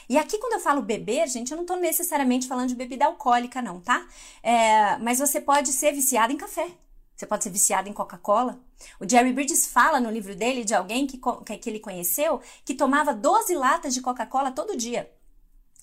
e 0.08 0.18
aqui, 0.18 0.38
quando 0.38 0.54
eu 0.54 0.60
falo 0.60 0.82
beber, 0.82 1.28
gente, 1.28 1.50
eu 1.50 1.56
não 1.56 1.64
estou 1.64 1.76
necessariamente 1.78 2.46
falando 2.46 2.68
de 2.68 2.74
bebida 2.74 3.06
alcoólica, 3.06 3.62
não, 3.62 3.80
tá? 3.80 4.06
É, 4.42 4.98
mas 4.98 5.18
você 5.18 5.40
pode 5.40 5.72
ser 5.72 5.92
viciado 5.92 6.32
em 6.32 6.36
café. 6.36 6.68
Você 7.16 7.26
pode 7.26 7.44
ser 7.44 7.50
viciado 7.50 7.88
em 7.88 7.92
Coca-Cola. 7.92 8.60
O 9.00 9.08
Jerry 9.08 9.32
Bridges 9.32 9.66
fala 9.68 10.00
no 10.00 10.10
livro 10.10 10.34
dele 10.34 10.64
de 10.64 10.74
alguém 10.74 11.06
que, 11.06 11.18
que 11.58 11.70
ele 11.70 11.78
conheceu 11.78 12.40
que 12.64 12.74
tomava 12.74 13.14
12 13.14 13.54
latas 13.54 13.94
de 13.94 14.00
Coca-Cola 14.00 14.50
todo 14.50 14.76
dia. 14.76 15.10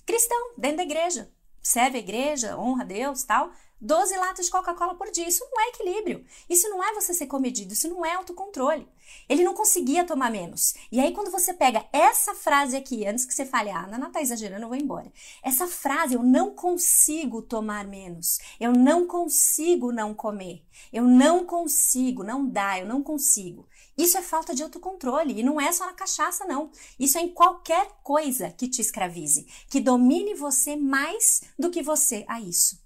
Cristão, 0.06 0.52
dentro 0.58 0.78
da 0.78 0.84
igreja. 0.84 1.32
Serve 1.62 1.98
a 1.98 2.02
igreja, 2.02 2.58
honra 2.58 2.84
a 2.84 2.86
Deus, 2.86 3.24
tal. 3.24 3.52
12 3.82 4.16
latas 4.16 4.46
de 4.46 4.52
Coca-Cola 4.52 4.94
por 4.94 5.10
dia. 5.10 5.28
Isso 5.28 5.44
não 5.52 5.60
é 5.60 5.70
equilíbrio. 5.70 6.24
Isso 6.48 6.70
não 6.70 6.84
é 6.84 6.94
você 6.94 7.16
ser 7.16 7.26
comedido. 7.26 7.74
Isso 7.74 7.90
não 7.90 8.06
é 8.06 8.14
autocontrole. 8.14 8.88
Ele 9.28 9.44
não 9.44 9.56
conseguia 9.56 10.06
tomar 10.06 10.30
menos. 10.30 10.76
E 10.92 11.00
aí, 11.00 11.12
quando 11.12 11.32
você 11.32 11.52
pega 11.52 11.86
essa 11.92 12.36
frase 12.36 12.78
aqui, 12.78 13.08
antes 13.08 13.26
que 13.26 13.34
você 13.34 13.44
fale, 13.44 13.72
ah, 13.72 13.88
Nana 13.88 14.12
tá 14.12 14.22
exagerando, 14.22 14.66
eu 14.66 14.70
vou 14.70 14.78
embora. 14.78 15.12
Essa 15.42 15.68
frase, 15.68 16.14
eu 16.14 16.22
não 16.22 16.54
consigo 16.54 17.42
tomar 17.42 17.88
menos. 17.88 18.38
Eu 18.60 18.72
não 18.72 19.08
consigo 19.08 19.92
não 19.92 20.14
comer. 20.14 20.64
Eu 20.94 21.04
não 21.04 21.44
consigo, 21.44 22.24
não 22.24 22.48
dá, 22.48 22.80
eu 22.80 22.86
não 22.86 23.02
consigo. 23.02 23.68
Isso 24.02 24.18
é 24.18 24.22
falta 24.24 24.56
de 24.56 24.64
autocontrole 24.64 25.40
e 25.40 25.44
não 25.44 25.62
é 25.62 25.72
só 25.72 25.86
na 25.86 25.94
cachaça, 25.94 26.44
não. 26.44 26.72
Isso 27.00 27.20
é 27.20 27.22
em 27.22 27.30
qualquer 27.30 27.88
coisa 28.02 28.50
que 28.50 28.68
te 28.68 28.82
escravize, 28.82 29.46
que 29.70 29.80
domine 29.80 30.34
você 30.34 30.76
mais 30.76 31.44
do 31.58 31.70
que 31.70 31.84
você 31.84 32.26
a 32.28 32.42
isso. 32.42 32.82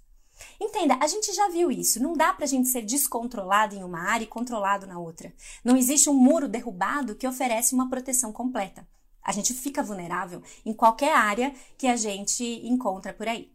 Entenda, 0.60 0.98
a 1.00 1.06
gente 1.06 1.32
já 1.32 1.48
viu 1.48 1.70
isso. 1.70 2.02
Não 2.02 2.12
dá 2.12 2.34
pra 2.34 2.44
gente 2.44 2.68
ser 2.68 2.82
descontrolado 2.82 3.74
em 3.74 3.82
uma 3.82 4.00
área 4.00 4.24
e 4.24 4.28
controlado 4.28 4.86
na 4.86 4.98
outra. 4.98 5.32
Não 5.64 5.74
existe 5.74 6.10
um 6.10 6.14
muro 6.14 6.46
derrubado 6.46 7.14
que 7.14 7.26
oferece 7.26 7.74
uma 7.74 7.88
proteção 7.88 8.30
completa. 8.30 8.86
A 9.22 9.32
gente 9.32 9.54
fica 9.54 9.82
vulnerável 9.82 10.42
em 10.66 10.74
qualquer 10.74 11.14
área 11.14 11.54
que 11.78 11.86
a 11.86 11.96
gente 11.96 12.44
encontra 12.62 13.14
por 13.14 13.26
aí. 13.26 13.50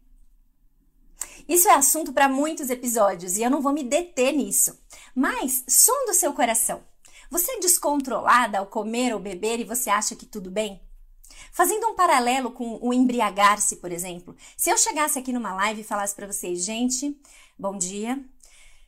Isso 1.48 1.68
é 1.68 1.74
assunto 1.74 2.12
para 2.12 2.28
muitos 2.28 2.70
episódios 2.70 3.36
e 3.36 3.44
eu 3.44 3.50
não 3.50 3.62
vou 3.62 3.72
me 3.72 3.84
deter 3.84 4.32
nisso. 4.32 4.76
Mas, 5.14 5.62
som 5.68 6.06
do 6.06 6.12
seu 6.12 6.32
coração. 6.32 6.82
Você 7.32 7.50
é 7.52 7.60
descontrolada 7.60 8.58
ao 8.58 8.66
comer 8.66 9.14
ou 9.14 9.18
beber 9.18 9.58
e 9.58 9.64
você 9.64 9.88
acha 9.88 10.14
que 10.14 10.26
tudo 10.26 10.50
bem? 10.50 10.82
Fazendo 11.50 11.86
um 11.86 11.94
paralelo 11.94 12.50
com 12.50 12.78
o 12.82 12.92
embriagar-se, 12.92 13.76
por 13.76 13.90
exemplo, 13.90 14.36
se 14.54 14.68
eu 14.68 14.76
chegasse 14.76 15.18
aqui 15.18 15.32
numa 15.32 15.54
live 15.54 15.80
e 15.80 15.84
falasse 15.84 16.14
para 16.14 16.26
vocês, 16.26 16.62
gente, 16.62 17.18
bom 17.58 17.78
dia, 17.78 18.22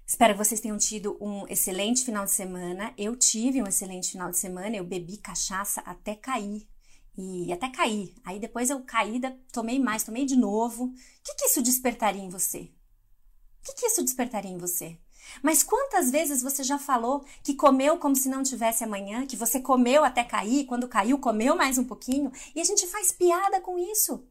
espero 0.06 0.34
que 0.34 0.44
vocês 0.44 0.60
tenham 0.60 0.76
tido 0.76 1.16
um 1.22 1.48
excelente 1.48 2.04
final 2.04 2.26
de 2.26 2.32
semana. 2.32 2.92
Eu 2.98 3.16
tive 3.16 3.62
um 3.62 3.66
excelente 3.66 4.12
final 4.12 4.30
de 4.30 4.36
semana, 4.36 4.76
eu 4.76 4.84
bebi 4.84 5.16
cachaça 5.16 5.80
até 5.80 6.14
cair. 6.14 6.68
E 7.16 7.50
até 7.50 7.70
cair. 7.70 8.14
Aí 8.26 8.38
depois 8.38 8.68
eu 8.68 8.84
caí, 8.84 9.22
tomei 9.52 9.78
mais, 9.78 10.04
tomei 10.04 10.26
de 10.26 10.36
novo. 10.36 10.84
O 10.84 10.92
que, 11.24 11.34
que 11.34 11.46
isso 11.46 11.62
despertaria 11.62 12.22
em 12.22 12.28
você? 12.28 12.58
O 12.58 13.64
que, 13.64 13.72
que 13.72 13.86
isso 13.86 14.04
despertaria 14.04 14.50
em 14.50 14.58
você? 14.58 14.98
Mas 15.42 15.62
quantas 15.62 16.10
vezes 16.10 16.42
você 16.42 16.62
já 16.62 16.78
falou 16.78 17.24
que 17.42 17.54
comeu 17.54 17.98
como 17.98 18.16
se 18.16 18.28
não 18.28 18.42
tivesse 18.42 18.84
amanhã, 18.84 19.26
que 19.26 19.36
você 19.36 19.60
comeu 19.60 20.04
até 20.04 20.24
cair, 20.24 20.64
quando 20.66 20.88
caiu, 20.88 21.18
comeu 21.18 21.56
mais 21.56 21.78
um 21.78 21.84
pouquinho, 21.84 22.32
e 22.54 22.60
a 22.60 22.64
gente 22.64 22.86
faz 22.86 23.12
piada 23.12 23.60
com 23.60 23.78
isso. 23.78 24.24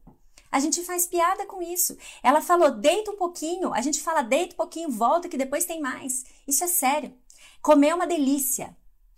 A 0.50 0.60
gente 0.60 0.84
faz 0.84 1.06
piada 1.06 1.46
com 1.46 1.60
isso. 1.60 1.96
Ela 2.22 2.40
falou, 2.40 2.70
deita 2.70 3.10
um 3.10 3.16
pouquinho, 3.16 3.74
a 3.74 3.80
gente 3.80 4.00
fala, 4.00 4.22
deita 4.22 4.54
um 4.54 4.56
pouquinho, 4.56 4.90
volta 4.90 5.28
que 5.28 5.36
depois 5.36 5.64
tem 5.64 5.80
mais. 5.80 6.24
Isso 6.46 6.62
é 6.62 6.68
sério. 6.68 7.12
Comer 7.60 7.88
é 7.88 7.94
uma 7.94 8.06
delícia. 8.06 8.76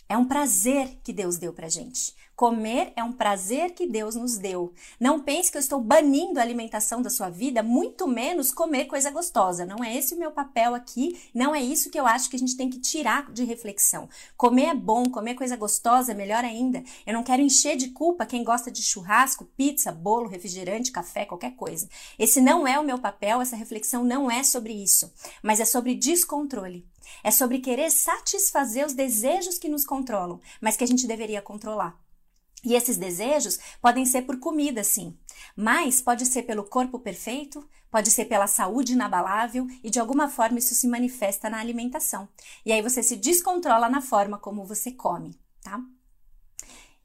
É 0.09 0.17
um 0.17 0.25
prazer 0.25 0.97
que 1.03 1.13
Deus 1.13 1.37
deu 1.37 1.53
pra 1.53 1.69
gente. 1.69 2.15
Comer 2.37 2.93
é 2.95 3.03
um 3.03 3.11
prazer 3.11 3.71
que 3.71 3.87
Deus 3.87 4.13
nos 4.13 4.37
deu. 4.37 4.71
Não 4.99 5.19
pense 5.19 5.51
que 5.51 5.57
eu 5.57 5.59
estou 5.59 5.81
banindo 5.81 6.37
a 6.37 6.43
alimentação 6.43 7.01
da 7.01 7.09
sua 7.09 7.31
vida, 7.31 7.63
muito 7.63 8.07
menos 8.07 8.51
comer 8.51 8.85
coisa 8.85 9.09
gostosa. 9.09 9.65
Não 9.65 9.83
é 9.83 9.97
esse 9.97 10.13
o 10.13 10.19
meu 10.19 10.29
papel 10.29 10.75
aqui, 10.75 11.19
não 11.33 11.55
é 11.55 11.59
isso 11.59 11.89
que 11.89 11.99
eu 11.99 12.05
acho 12.05 12.29
que 12.29 12.35
a 12.35 12.39
gente 12.39 12.55
tem 12.55 12.69
que 12.69 12.79
tirar 12.79 13.31
de 13.31 13.43
reflexão. 13.43 14.07
Comer 14.37 14.65
é 14.65 14.75
bom, 14.75 15.05
comer 15.05 15.33
coisa 15.33 15.55
gostosa 15.55 16.11
é 16.11 16.15
melhor 16.15 16.45
ainda. 16.45 16.83
Eu 17.07 17.13
não 17.15 17.23
quero 17.23 17.41
encher 17.41 17.75
de 17.75 17.89
culpa 17.89 18.23
quem 18.23 18.43
gosta 18.43 18.69
de 18.69 18.83
churrasco, 18.83 19.43
pizza, 19.57 19.91
bolo, 19.91 20.29
refrigerante, 20.29 20.91
café, 20.91 21.25
qualquer 21.25 21.55
coisa. 21.55 21.89
Esse 22.19 22.39
não 22.39 22.67
é 22.67 22.79
o 22.79 22.85
meu 22.85 22.99
papel, 22.99 23.41
essa 23.41 23.55
reflexão 23.55 24.03
não 24.03 24.29
é 24.29 24.43
sobre 24.43 24.73
isso, 24.73 25.11
mas 25.41 25.59
é 25.59 25.65
sobre 25.65 25.95
descontrole. 25.95 26.85
É 27.23 27.31
sobre 27.31 27.57
querer 27.57 27.89
satisfazer 27.89 28.85
os 28.85 28.93
desejos 28.93 29.57
que 29.57 29.67
nos 29.67 29.83
controlam, 29.83 30.39
mas 30.61 30.77
que 30.77 30.83
a 30.83 30.87
gente 30.87 31.07
deveria 31.07 31.41
controlar. 31.41 31.97
E 32.63 32.73
esses 32.73 32.97
desejos 32.97 33.59
podem 33.81 34.05
ser 34.05 34.23
por 34.23 34.39
comida, 34.39 34.83
sim, 34.83 35.17
mas 35.55 36.01
pode 36.01 36.25
ser 36.25 36.43
pelo 36.43 36.63
corpo 36.63 36.99
perfeito, 36.99 37.67
pode 37.89 38.09
ser 38.11 38.25
pela 38.25 38.47
saúde 38.47 38.93
inabalável 38.93 39.67
e 39.83 39.89
de 39.89 39.99
alguma 39.99 40.27
forma 40.27 40.59
isso 40.59 40.73
se 40.75 40.87
manifesta 40.87 41.49
na 41.49 41.59
alimentação. 41.59 42.27
E 42.65 42.71
aí 42.71 42.81
você 42.81 43.03
se 43.03 43.15
descontrola 43.15 43.87
na 43.89 44.01
forma 44.01 44.37
como 44.37 44.65
você 44.65 44.91
come, 44.91 45.39
tá? 45.61 45.79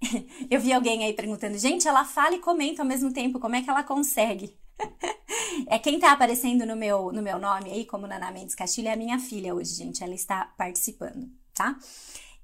Eu 0.51 0.61
vi 0.61 0.73
alguém 0.73 1.05
aí 1.05 1.13
perguntando, 1.13 1.59
gente, 1.59 1.87
ela 1.87 2.05
fala 2.05 2.35
e 2.35 2.41
comenta 2.41 2.83
ao 2.83 2.89
mesmo 2.89 3.13
tempo, 3.13 3.39
como 3.39 3.55
é 3.55 3.63
que 3.63 3.71
ela 3.71 3.85
consegue? 3.85 4.57
é 5.69 5.79
quem 5.79 5.99
tá 5.99 6.13
aparecendo 6.13 6.67
no 6.67 6.75
meu, 6.75 7.13
no 7.13 7.23
meu 7.23 7.39
nome 7.39 7.71
aí, 7.71 7.85
como 7.85 8.07
Nana 8.07 8.31
Mendes 8.31 8.55
Castilho, 8.55 8.89
é 8.89 8.93
a 8.93 8.97
minha 8.97 9.19
filha 9.19 9.55
hoje, 9.55 9.75
gente. 9.75 10.03
Ela 10.03 10.15
está 10.15 10.47
participando, 10.57 11.31
tá? 11.55 11.79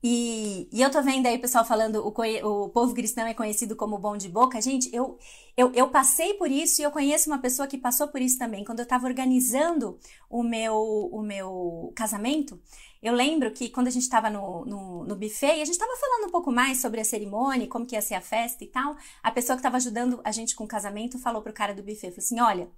E, 0.03 0.69
e 0.73 0.81
eu 0.81 0.91
tô 0.91 1.03
vendo 1.03 1.27
aí 1.27 1.37
o 1.37 1.41
pessoal 1.41 1.65
falando 1.65 1.97
o, 1.97 2.09
o 2.09 2.69
povo 2.69 2.95
cristão 2.95 3.27
é 3.27 3.35
conhecido 3.35 3.75
como 3.75 3.99
bom 3.99 4.17
de 4.17 4.29
boca. 4.29 4.61
Gente, 4.61 4.95
eu, 4.95 5.19
eu, 5.57 5.73
eu 5.75 5.89
passei 5.89 6.35
por 6.35 6.51
isso 6.51 6.81
e 6.81 6.85
eu 6.85 6.91
conheço 6.91 7.29
uma 7.29 7.39
pessoa 7.39 7.67
que 7.67 7.77
passou 7.77 8.07
por 8.07 8.21
isso 8.21 8.39
também. 8.39 8.65
Quando 8.65 8.79
eu 8.79 8.87
tava 8.87 9.07
organizando 9.07 9.99
o 10.31 10.43
meu, 10.43 10.77
o 10.77 11.21
meu 11.21 11.93
casamento, 11.97 12.61
eu 13.03 13.13
lembro 13.13 13.51
que 13.53 13.69
quando 13.69 13.89
a 13.89 13.91
gente 13.91 14.03
estava 14.03 14.31
no, 14.31 14.65
no, 14.65 15.05
no, 15.05 15.17
buffet 15.17 15.61
a 15.61 15.65
gente 15.65 15.71
estava 15.71 15.97
falando 15.97 16.29
um 16.29 16.33
pouco 16.33 16.53
mais 16.53 16.81
sobre 16.81 17.01
a 17.01 17.05
cerimônia, 17.05 17.67
como 17.67 17.87
que 17.87 17.95
ia 17.97 18.03
ser 18.03 18.15
a 18.15 18.21
festa 18.21 18.63
e 18.63 18.69
tal, 18.69 18.97
a 19.23 19.31
pessoa 19.33 19.57
que 19.57 19.61
estava 19.61 19.77
ajudando 19.77 20.21
a 20.25 20.31
gente 20.31 20.55
com 20.55 20.65
o 20.65 20.69
casamento 20.69 21.19
falou 21.19 21.43
pro 21.43 21.53
cara 21.53 21.75
do 21.75 21.83
buffet, 21.83 22.11
falou 22.11 22.19
assim, 22.19 22.41
olha, 22.41 22.71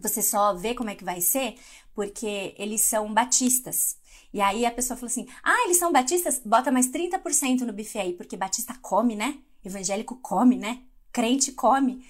você 0.00 0.22
só 0.22 0.54
vê 0.54 0.74
como 0.74 0.90
é 0.90 0.94
que 0.94 1.04
vai 1.04 1.20
ser 1.20 1.56
porque 1.94 2.54
eles 2.58 2.84
são 2.84 3.12
batistas. 3.12 3.96
E 4.32 4.40
aí 4.40 4.64
a 4.64 4.70
pessoa 4.70 4.96
falou 4.96 5.10
assim: 5.10 5.26
ah, 5.42 5.64
eles 5.64 5.78
são 5.78 5.92
batistas? 5.92 6.40
Bota 6.44 6.70
mais 6.70 6.88
30% 6.88 7.60
no 7.60 7.72
buffet 7.72 7.98
aí, 7.98 8.12
porque 8.12 8.36
batista 8.36 8.74
come, 8.80 9.16
né? 9.16 9.38
Evangélico 9.64 10.16
come, 10.16 10.56
né? 10.56 10.82
Crente 11.12 11.52
come. 11.52 12.04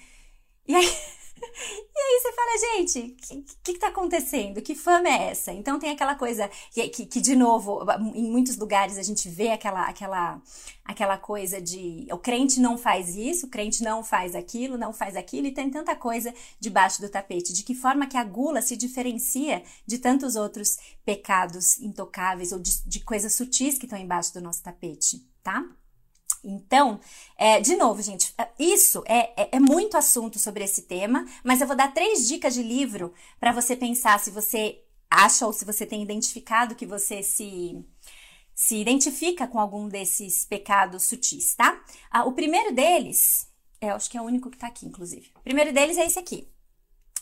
E 0.67 0.75
aí. 0.75 0.87
E 1.43 1.99
aí 1.99 2.19
você 2.21 2.31
fala, 2.33 2.57
gente, 2.57 2.99
o 2.99 3.15
que, 3.15 3.55
que, 3.63 3.73
que 3.73 3.79
tá 3.79 3.87
acontecendo? 3.87 4.61
Que 4.61 4.75
fama 4.75 5.07
é 5.07 5.29
essa? 5.29 5.51
Então 5.51 5.79
tem 5.79 5.91
aquela 5.91 6.15
coisa 6.15 6.49
que, 6.71 6.87
que, 6.89 7.05
que, 7.05 7.21
de 7.21 7.35
novo, 7.35 7.85
em 8.15 8.29
muitos 8.29 8.57
lugares 8.57 8.97
a 8.97 9.03
gente 9.03 9.29
vê 9.29 9.49
aquela, 9.49 9.85
aquela, 9.85 10.41
aquela 10.83 11.17
coisa 11.17 11.61
de 11.61 12.07
o 12.11 12.17
crente 12.17 12.59
não 12.59 12.77
faz 12.77 13.15
isso, 13.15 13.45
o 13.45 13.49
crente 13.49 13.83
não 13.83 14.03
faz 14.03 14.35
aquilo, 14.35 14.77
não 14.77 14.93
faz 14.93 15.15
aquilo, 15.15 15.47
e 15.47 15.53
tem 15.53 15.69
tanta 15.69 15.95
coisa 15.95 16.33
debaixo 16.59 17.01
do 17.01 17.09
tapete. 17.09 17.53
De 17.53 17.63
que 17.63 17.75
forma 17.75 18.07
que 18.07 18.17
a 18.17 18.23
gula 18.23 18.61
se 18.61 18.75
diferencia 18.75 19.63
de 19.85 19.97
tantos 19.97 20.35
outros 20.35 20.77
pecados 21.05 21.79
intocáveis 21.79 22.51
ou 22.51 22.59
de, 22.59 22.83
de 22.85 22.99
coisas 23.01 23.35
sutis 23.35 23.77
que 23.77 23.85
estão 23.85 23.99
embaixo 23.99 24.33
do 24.33 24.41
nosso 24.41 24.63
tapete, 24.63 25.25
tá? 25.43 25.65
Então, 26.43 26.99
é, 27.37 27.59
de 27.59 27.75
novo, 27.75 28.01
gente, 28.01 28.33
é, 28.37 28.47
isso 28.57 29.03
é, 29.05 29.43
é, 29.43 29.49
é, 29.53 29.59
muito 29.59 29.95
assunto 29.95 30.39
sobre 30.39 30.63
esse 30.63 30.83
tema, 30.83 31.25
mas 31.43 31.61
eu 31.61 31.67
vou 31.67 31.75
dar 31.75 31.93
três 31.93 32.27
dicas 32.27 32.53
de 32.53 32.63
livro 32.63 33.13
para 33.39 33.51
você 33.51 33.75
pensar 33.75 34.19
se 34.19 34.31
você 34.31 34.83
acha 35.09 35.45
ou 35.45 35.53
se 35.53 35.65
você 35.65 35.85
tem 35.85 36.01
identificado 36.01 36.73
que 36.73 36.85
você 36.85 37.21
se, 37.21 37.85
se 38.55 38.77
identifica 38.77 39.47
com 39.47 39.59
algum 39.59 39.87
desses 39.87 40.45
pecados 40.45 41.03
sutis, 41.03 41.53
tá? 41.53 41.83
Ah, 42.09 42.25
o 42.25 42.33
primeiro 42.33 42.73
deles, 42.73 43.47
é, 43.79 43.89
acho 43.89 44.09
que 44.09 44.17
é 44.17 44.21
o 44.21 44.25
único 44.25 44.49
que 44.49 44.57
tá 44.57 44.67
aqui, 44.67 44.85
inclusive. 44.85 45.29
O 45.35 45.41
primeiro 45.41 45.71
deles 45.71 45.97
é 45.97 46.05
esse 46.05 46.17
aqui. 46.17 46.47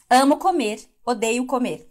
Amo 0.09 0.37
comer, 0.37 0.81
odeio 1.05 1.45
comer. 1.45 1.89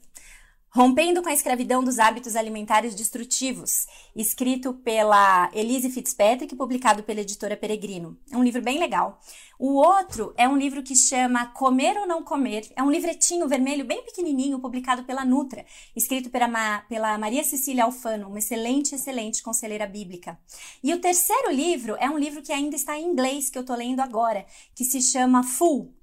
Rompendo 0.70 1.22
com 1.22 1.30
a 1.30 1.32
escravidão 1.32 1.82
dos 1.82 1.98
hábitos 1.98 2.36
alimentares 2.36 2.94
destrutivos, 2.94 3.86
escrito 4.14 4.74
pela 4.74 5.50
Elise 5.54 5.90
Fitzpatrick, 5.90 6.54
publicado 6.54 7.02
pela 7.02 7.22
editora 7.22 7.56
Peregrino. 7.56 8.18
É 8.30 8.36
um 8.36 8.44
livro 8.44 8.60
bem 8.60 8.78
legal. 8.78 9.18
O 9.58 9.72
outro 9.72 10.34
é 10.36 10.46
um 10.46 10.58
livro 10.58 10.82
que 10.82 10.94
chama 10.94 11.46
Comer 11.46 11.96
ou 11.96 12.06
Não 12.06 12.22
Comer. 12.22 12.70
É 12.76 12.82
um 12.82 12.90
livretinho 12.90 13.48
vermelho 13.48 13.84
bem 13.84 14.04
pequenininho, 14.04 14.60
publicado 14.60 15.04
pela 15.04 15.24
Nutra, 15.24 15.64
escrito 15.96 16.28
pela, 16.28 16.80
pela 16.82 17.16
Maria 17.16 17.42
Cecília 17.42 17.84
Alfano, 17.84 18.28
uma 18.28 18.38
excelente, 18.38 18.94
excelente 18.94 19.42
conselheira 19.42 19.86
bíblica. 19.86 20.38
E 20.82 20.92
o 20.92 21.00
terceiro 21.00 21.50
livro 21.50 21.96
é 21.98 22.10
um 22.10 22.18
livro 22.18 22.42
que 22.42 22.52
ainda 22.52 22.76
está 22.76 22.96
em 22.96 23.06
inglês, 23.06 23.48
que 23.48 23.56
eu 23.56 23.62
estou 23.62 23.74
lendo 23.74 24.00
agora, 24.00 24.44
que 24.74 24.84
se 24.84 25.00
chama 25.00 25.42
Full, 25.42 25.97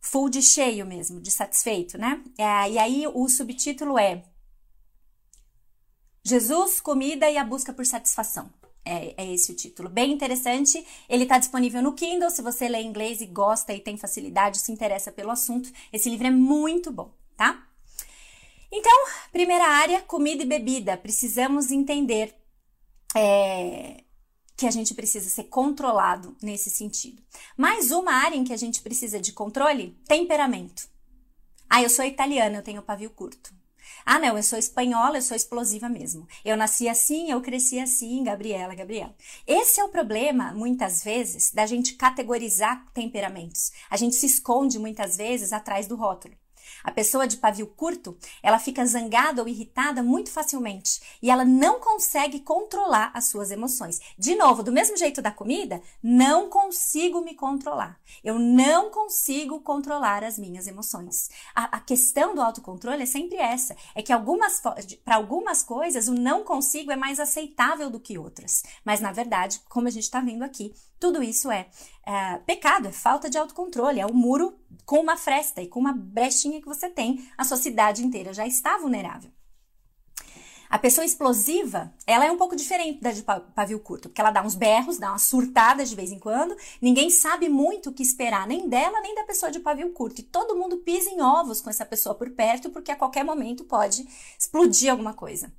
full 0.00 0.28
de 0.28 0.42
cheio 0.42 0.86
mesmo, 0.86 1.20
de 1.20 1.30
satisfeito, 1.30 1.98
né? 1.98 2.22
É, 2.38 2.70
e 2.70 2.78
aí 2.78 3.06
o 3.06 3.28
subtítulo 3.28 3.98
é 3.98 4.24
Jesus, 6.24 6.80
comida 6.80 7.30
e 7.30 7.36
a 7.36 7.44
busca 7.44 7.72
por 7.72 7.84
satisfação. 7.86 8.50
É, 8.84 9.22
é 9.22 9.34
esse 9.34 9.52
o 9.52 9.56
título. 9.56 9.88
Bem 9.88 10.12
interessante. 10.12 10.84
Ele 11.08 11.24
está 11.24 11.38
disponível 11.38 11.82
no 11.82 11.92
Kindle. 11.92 12.30
Se 12.30 12.42
você 12.42 12.68
lê 12.68 12.82
inglês 12.82 13.20
e 13.20 13.26
gosta 13.26 13.72
e 13.72 13.80
tem 13.80 13.96
facilidade, 13.96 14.58
se 14.58 14.72
interessa 14.72 15.12
pelo 15.12 15.30
assunto, 15.30 15.70
esse 15.92 16.08
livro 16.08 16.26
é 16.26 16.30
muito 16.30 16.90
bom, 16.90 17.12
tá? 17.36 17.66
Então, 18.72 19.06
primeira 19.32 19.64
área, 19.66 20.00
comida 20.02 20.42
e 20.42 20.46
bebida. 20.46 20.96
Precisamos 20.96 21.70
entender 21.70 22.34
é, 23.16 24.04
que 24.60 24.66
a 24.66 24.70
gente 24.70 24.92
precisa 24.92 25.30
ser 25.30 25.44
controlado 25.44 26.36
nesse 26.42 26.68
sentido. 26.68 27.22
Mais 27.56 27.90
uma 27.90 28.12
área 28.12 28.36
em 28.36 28.44
que 28.44 28.52
a 28.52 28.58
gente 28.58 28.82
precisa 28.82 29.18
de 29.18 29.32
controle: 29.32 29.98
temperamento. 30.06 30.86
Ah, 31.66 31.82
eu 31.82 31.88
sou 31.88 32.04
italiana, 32.04 32.58
eu 32.58 32.62
tenho 32.62 32.82
pavio 32.82 33.08
curto. 33.08 33.54
Ah, 34.04 34.18
não, 34.18 34.36
eu 34.36 34.42
sou 34.42 34.58
espanhola, 34.58 35.16
eu 35.16 35.22
sou 35.22 35.34
explosiva 35.34 35.88
mesmo. 35.88 36.28
Eu 36.44 36.58
nasci 36.58 36.90
assim, 36.90 37.30
eu 37.30 37.40
cresci 37.40 37.78
assim, 37.78 38.22
Gabriela, 38.22 38.74
Gabriela. 38.74 39.16
Esse 39.46 39.80
é 39.80 39.84
o 39.84 39.88
problema, 39.88 40.52
muitas 40.52 41.02
vezes, 41.02 41.50
da 41.52 41.64
gente 41.64 41.94
categorizar 41.94 42.84
temperamentos. 42.92 43.72
A 43.88 43.96
gente 43.96 44.14
se 44.14 44.26
esconde 44.26 44.78
muitas 44.78 45.16
vezes 45.16 45.54
atrás 45.54 45.86
do 45.86 45.96
rótulo. 45.96 46.34
A 46.82 46.90
pessoa 46.90 47.26
de 47.26 47.36
pavio 47.36 47.66
curto, 47.66 48.16
ela 48.42 48.58
fica 48.58 48.84
zangada 48.86 49.42
ou 49.42 49.48
irritada 49.48 50.02
muito 50.02 50.30
facilmente 50.30 51.00
e 51.22 51.30
ela 51.30 51.44
não 51.44 51.80
consegue 51.80 52.40
controlar 52.40 53.10
as 53.14 53.26
suas 53.26 53.50
emoções. 53.50 54.00
De 54.18 54.34
novo, 54.34 54.62
do 54.62 54.72
mesmo 54.72 54.96
jeito 54.96 55.22
da 55.22 55.30
comida, 55.30 55.82
não 56.02 56.48
consigo 56.48 57.20
me 57.22 57.34
controlar. 57.34 57.98
Eu 58.22 58.38
não 58.38 58.90
consigo 58.90 59.60
controlar 59.60 60.24
as 60.24 60.38
minhas 60.38 60.66
emoções. 60.66 61.28
A, 61.54 61.76
a 61.76 61.80
questão 61.80 62.34
do 62.34 62.42
autocontrole 62.42 63.02
é 63.02 63.06
sempre 63.06 63.38
essa, 63.38 63.76
é 63.94 64.02
que 64.02 64.12
algumas 64.12 64.60
para 65.04 65.16
algumas 65.16 65.62
coisas 65.62 66.08
o 66.08 66.14
não 66.14 66.44
consigo 66.44 66.90
é 66.90 66.96
mais 66.96 67.20
aceitável 67.20 67.90
do 67.90 68.00
que 68.00 68.18
outras. 68.18 68.62
Mas 68.84 69.00
na 69.00 69.12
verdade, 69.12 69.60
como 69.68 69.88
a 69.88 69.90
gente 69.90 70.04
está 70.04 70.20
vendo 70.20 70.42
aqui, 70.42 70.74
tudo 71.00 71.22
isso 71.22 71.50
é, 71.50 71.66
é 72.06 72.36
pecado, 72.38 72.86
é 72.86 72.92
falta 72.92 73.30
de 73.30 73.38
autocontrole, 73.38 73.98
é 73.98 74.06
o 74.06 74.14
muro 74.14 74.54
com 74.84 75.00
uma 75.00 75.16
fresta 75.16 75.62
e 75.62 75.66
com 75.66 75.80
uma 75.80 75.94
brechinha 75.94 76.60
que 76.60 76.66
você 76.66 76.90
tem, 76.90 77.26
a 77.36 77.44
sua 77.44 77.56
cidade 77.56 78.04
inteira 78.04 78.34
já 78.34 78.46
está 78.46 78.76
vulnerável. 78.76 79.30
A 80.68 80.78
pessoa 80.78 81.04
explosiva, 81.04 81.92
ela 82.06 82.24
é 82.24 82.30
um 82.30 82.36
pouco 82.36 82.54
diferente 82.54 83.00
da 83.00 83.10
de 83.10 83.24
pavio 83.24 83.80
curto, 83.80 84.08
porque 84.08 84.20
ela 84.20 84.30
dá 84.30 84.40
uns 84.40 84.54
berros, 84.54 84.98
dá 84.98 85.10
umas 85.10 85.22
surtadas 85.22 85.90
de 85.90 85.96
vez 85.96 86.12
em 86.12 86.18
quando, 86.18 86.56
ninguém 86.80 87.10
sabe 87.10 87.48
muito 87.48 87.90
o 87.90 87.92
que 87.92 88.04
esperar, 88.04 88.46
nem 88.46 88.68
dela, 88.68 89.00
nem 89.00 89.12
da 89.16 89.24
pessoa 89.24 89.50
de 89.50 89.58
pavio 89.58 89.90
curto. 89.90 90.20
E 90.20 90.22
todo 90.22 90.54
mundo 90.54 90.76
pisa 90.76 91.10
em 91.10 91.20
ovos 91.20 91.60
com 91.60 91.70
essa 91.70 91.84
pessoa 91.84 92.14
por 92.14 92.30
perto, 92.30 92.70
porque 92.70 92.92
a 92.92 92.96
qualquer 92.96 93.24
momento 93.24 93.64
pode 93.64 94.06
explodir 94.38 94.92
alguma 94.92 95.12
coisa. 95.12 95.52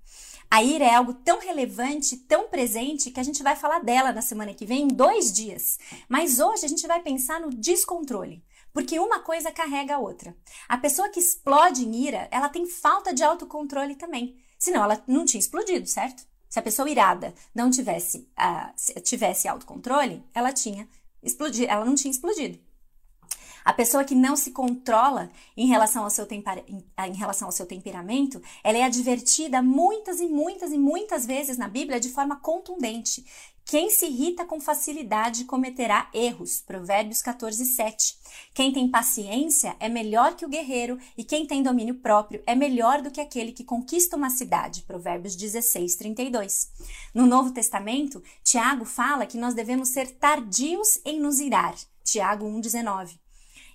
A 0.52 0.62
ira 0.62 0.84
é 0.84 0.94
algo 0.94 1.14
tão 1.14 1.40
relevante, 1.40 2.18
tão 2.18 2.50
presente, 2.50 3.10
que 3.10 3.22
a 3.22 3.24
gente 3.24 3.42
vai 3.42 3.56
falar 3.56 3.80
dela 3.80 4.12
na 4.12 4.22
semana 4.22 4.54
que 4.54 4.66
vem, 4.66 4.82
em 4.82 4.88
dois 4.90 5.32
dias. 5.32 5.80
Mas 6.10 6.42
hoje 6.42 6.66
a 6.66 6.68
gente 6.68 6.86
vai 6.86 7.02
pensar 7.02 7.40
no 7.40 7.50
descontrole. 7.50 8.44
Porque 8.74 9.00
uma 9.00 9.20
coisa 9.20 9.50
carrega 9.50 9.96
a 9.96 10.00
outra. 10.00 10.36
A 10.68 10.78
pessoa 10.78 11.08
que 11.08 11.22
explode 11.22 11.86
em 11.86 11.96
ira, 11.96 12.28
ela 12.30 12.50
tem 12.50 12.66
falta 12.66 13.14
de 13.14 13.24
autocontrole 13.24 13.96
também. 13.96 14.36
Senão 14.60 14.84
ela 14.84 15.02
não 15.08 15.24
tinha 15.24 15.40
explodido, 15.40 15.88
certo? 15.88 16.28
Se 16.50 16.60
a 16.60 16.62
pessoa 16.62 16.90
irada 16.90 17.34
não 17.56 17.72
tivesse, 17.72 18.30
uh, 18.38 19.02
tivesse 19.02 19.48
autocontrole, 19.48 20.22
ela 20.34 20.52
tinha 20.52 20.86
explodido, 21.24 21.72
ela 21.72 21.86
não 21.86 21.96
tinha 21.96 22.12
explodido. 22.12 22.60
A 23.64 23.74
pessoa 23.74 24.04
que 24.04 24.16
não 24.16 24.36
se 24.36 24.52
controla 24.52 25.30
em 25.56 25.68
relação 25.68 26.04
ao 26.04 26.10
seu, 26.10 26.28
em 26.32 27.14
relação 27.14 27.48
ao 27.48 27.52
seu 27.52 27.66
temperamento, 27.66 28.42
ela 28.64 28.78
é 28.78 28.84
advertida 28.84 29.62
muitas 29.62 30.20
e 30.20 30.28
muitas 30.28 30.72
e 30.72 30.78
muitas 30.78 31.26
vezes 31.26 31.58
na 31.58 31.68
Bíblia 31.68 32.00
de 32.00 32.10
forma 32.10 32.36
contundente. 32.38 33.26
Quem 33.66 33.90
se 33.90 34.06
irrita 34.06 34.44
com 34.44 34.60
facilidade 34.60 35.46
cometerá 35.46 36.10
erros. 36.14 36.62
Provérbios 36.62 37.22
14, 37.22 37.66
7. 37.66 38.18
Quem 38.54 38.74
tem 38.74 38.90
paciência 38.90 39.78
é 39.80 39.88
melhor 39.88 40.36
que 40.36 40.46
o 40.46 40.50
guerreiro, 40.50 40.98
e 41.18 41.24
quem 41.24 41.46
tem 41.46 41.64
domínio 41.64 41.96
próprio 41.96 42.44
é 42.46 42.54
melhor 42.54 43.02
do 43.02 43.10
que 43.10 43.22
aquele 43.22 43.54
que 43.54 43.64
conquista 43.64 44.18
uma 44.18 44.30
cidade. 44.30 44.82
Provérbios 44.82 45.36
16, 45.36 45.96
32. 45.96 46.70
No 47.14 47.26
Novo 47.26 47.52
Testamento, 47.52 48.22
Tiago 48.44 48.84
fala 48.84 49.26
que 49.26 49.38
nós 49.38 49.54
devemos 49.54 49.90
ser 49.90 50.12
tardios 50.12 51.00
em 51.06 51.20
nos 51.20 51.40
irar. 51.40 51.76
Tiago 52.04 52.46
1, 52.46 52.60
19. 52.60 53.18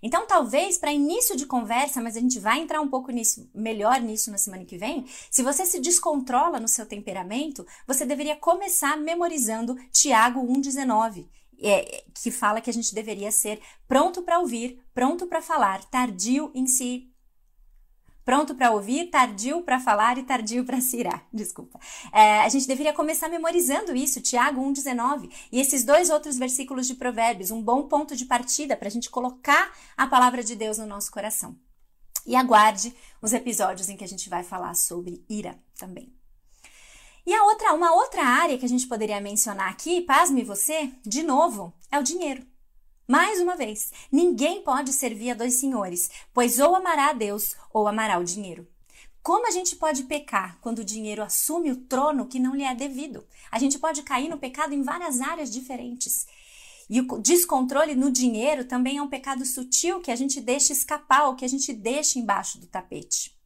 Então, 0.02 0.26
talvez 0.26 0.78
para 0.78 0.92
início 0.92 1.36
de 1.36 1.46
conversa, 1.46 2.00
mas 2.00 2.16
a 2.16 2.20
gente 2.20 2.38
vai 2.38 2.60
entrar 2.60 2.80
um 2.80 2.88
pouco 2.88 3.10
nisso, 3.10 3.48
melhor 3.54 4.00
nisso 4.00 4.30
na 4.30 4.38
semana 4.38 4.64
que 4.64 4.76
vem. 4.76 5.06
Se 5.30 5.42
você 5.42 5.64
se 5.64 5.80
descontrola 5.80 6.60
no 6.60 6.68
seu 6.68 6.86
temperamento, 6.86 7.66
você 7.86 8.04
deveria 8.04 8.36
começar 8.36 8.96
memorizando 8.96 9.76
Tiago 9.90 10.40
1,19. 10.40 11.26
É, 11.58 12.04
que 12.22 12.30
fala 12.30 12.60
que 12.60 12.68
a 12.68 12.72
gente 12.72 12.94
deveria 12.94 13.32
ser 13.32 13.60
pronto 13.88 14.20
para 14.20 14.38
ouvir, 14.38 14.78
pronto 14.92 15.26
para 15.26 15.40
falar, 15.40 15.82
tardio 15.86 16.50
em 16.54 16.66
si 16.66 17.10
pronto 18.26 18.56
para 18.56 18.72
ouvir, 18.72 19.08
tardio 19.08 19.62
para 19.62 19.78
falar 19.78 20.18
e 20.18 20.24
tardio 20.24 20.64
para 20.64 20.80
se 20.80 20.98
irar. 20.98 21.24
Desculpa. 21.32 21.78
É, 22.12 22.40
a 22.40 22.48
gente 22.48 22.66
deveria 22.66 22.92
começar 22.92 23.28
memorizando 23.28 23.94
isso, 23.94 24.20
Tiago 24.20 24.60
1,19, 24.60 25.30
e 25.52 25.60
esses 25.60 25.84
dois 25.84 26.10
outros 26.10 26.36
versículos 26.36 26.88
de 26.88 26.96
Provérbios, 26.96 27.52
um 27.52 27.62
bom 27.62 27.84
ponto 27.84 28.16
de 28.16 28.26
partida 28.26 28.76
para 28.76 28.88
a 28.88 28.90
gente 28.90 29.08
colocar 29.08 29.72
a 29.96 30.08
palavra 30.08 30.42
de 30.42 30.56
Deus 30.56 30.76
no 30.76 30.86
nosso 30.86 31.10
coração. 31.12 31.56
E 32.26 32.34
aguarde 32.34 32.92
os 33.22 33.32
episódios 33.32 33.88
em 33.88 33.96
que 33.96 34.02
a 34.02 34.08
gente 34.08 34.28
vai 34.28 34.42
falar 34.42 34.74
sobre 34.74 35.24
ira 35.30 35.56
também. 35.78 36.12
E 37.24 37.32
a 37.32 37.44
outra, 37.44 37.72
uma 37.74 37.94
outra 37.94 38.24
área 38.24 38.58
que 38.58 38.64
a 38.64 38.68
gente 38.68 38.88
poderia 38.88 39.20
mencionar 39.20 39.70
aqui, 39.70 40.00
pasme 40.00 40.42
você, 40.42 40.92
de 41.04 41.22
novo, 41.22 41.72
é 41.92 41.98
o 41.98 42.02
dinheiro. 42.02 42.44
Mais 43.06 43.40
uma 43.40 43.54
vez, 43.54 43.92
ninguém 44.10 44.62
pode 44.62 44.92
servir 44.92 45.30
a 45.30 45.34
dois 45.34 45.60
senhores, 45.60 46.10
pois 46.34 46.58
ou 46.58 46.74
amará 46.74 47.10
a 47.10 47.12
Deus 47.12 47.54
ou 47.72 47.86
amará 47.86 48.18
o 48.18 48.24
dinheiro. 48.24 48.66
Como 49.22 49.46
a 49.46 49.50
gente 49.52 49.76
pode 49.76 50.04
pecar 50.04 50.58
quando 50.60 50.80
o 50.80 50.84
dinheiro 50.84 51.22
assume 51.22 51.70
o 51.70 51.76
trono 51.76 52.26
que 52.26 52.40
não 52.40 52.54
lhe 52.54 52.64
é 52.64 52.74
devido? 52.74 53.24
A 53.50 53.60
gente 53.60 53.78
pode 53.78 54.02
cair 54.02 54.28
no 54.28 54.38
pecado 54.38 54.72
em 54.72 54.82
várias 54.82 55.20
áreas 55.20 55.52
diferentes. 55.52 56.26
E 56.90 57.00
o 57.00 57.18
descontrole 57.18 57.94
no 57.94 58.10
dinheiro 58.10 58.64
também 58.64 58.98
é 58.98 59.02
um 59.02 59.08
pecado 59.08 59.44
sutil 59.44 60.00
que 60.00 60.10
a 60.10 60.16
gente 60.16 60.40
deixa 60.40 60.72
escapar 60.72 61.26
ou 61.26 61.36
que 61.36 61.44
a 61.44 61.48
gente 61.48 61.72
deixa 61.72 62.18
embaixo 62.18 62.58
do 62.58 62.66
tapete. 62.66 63.36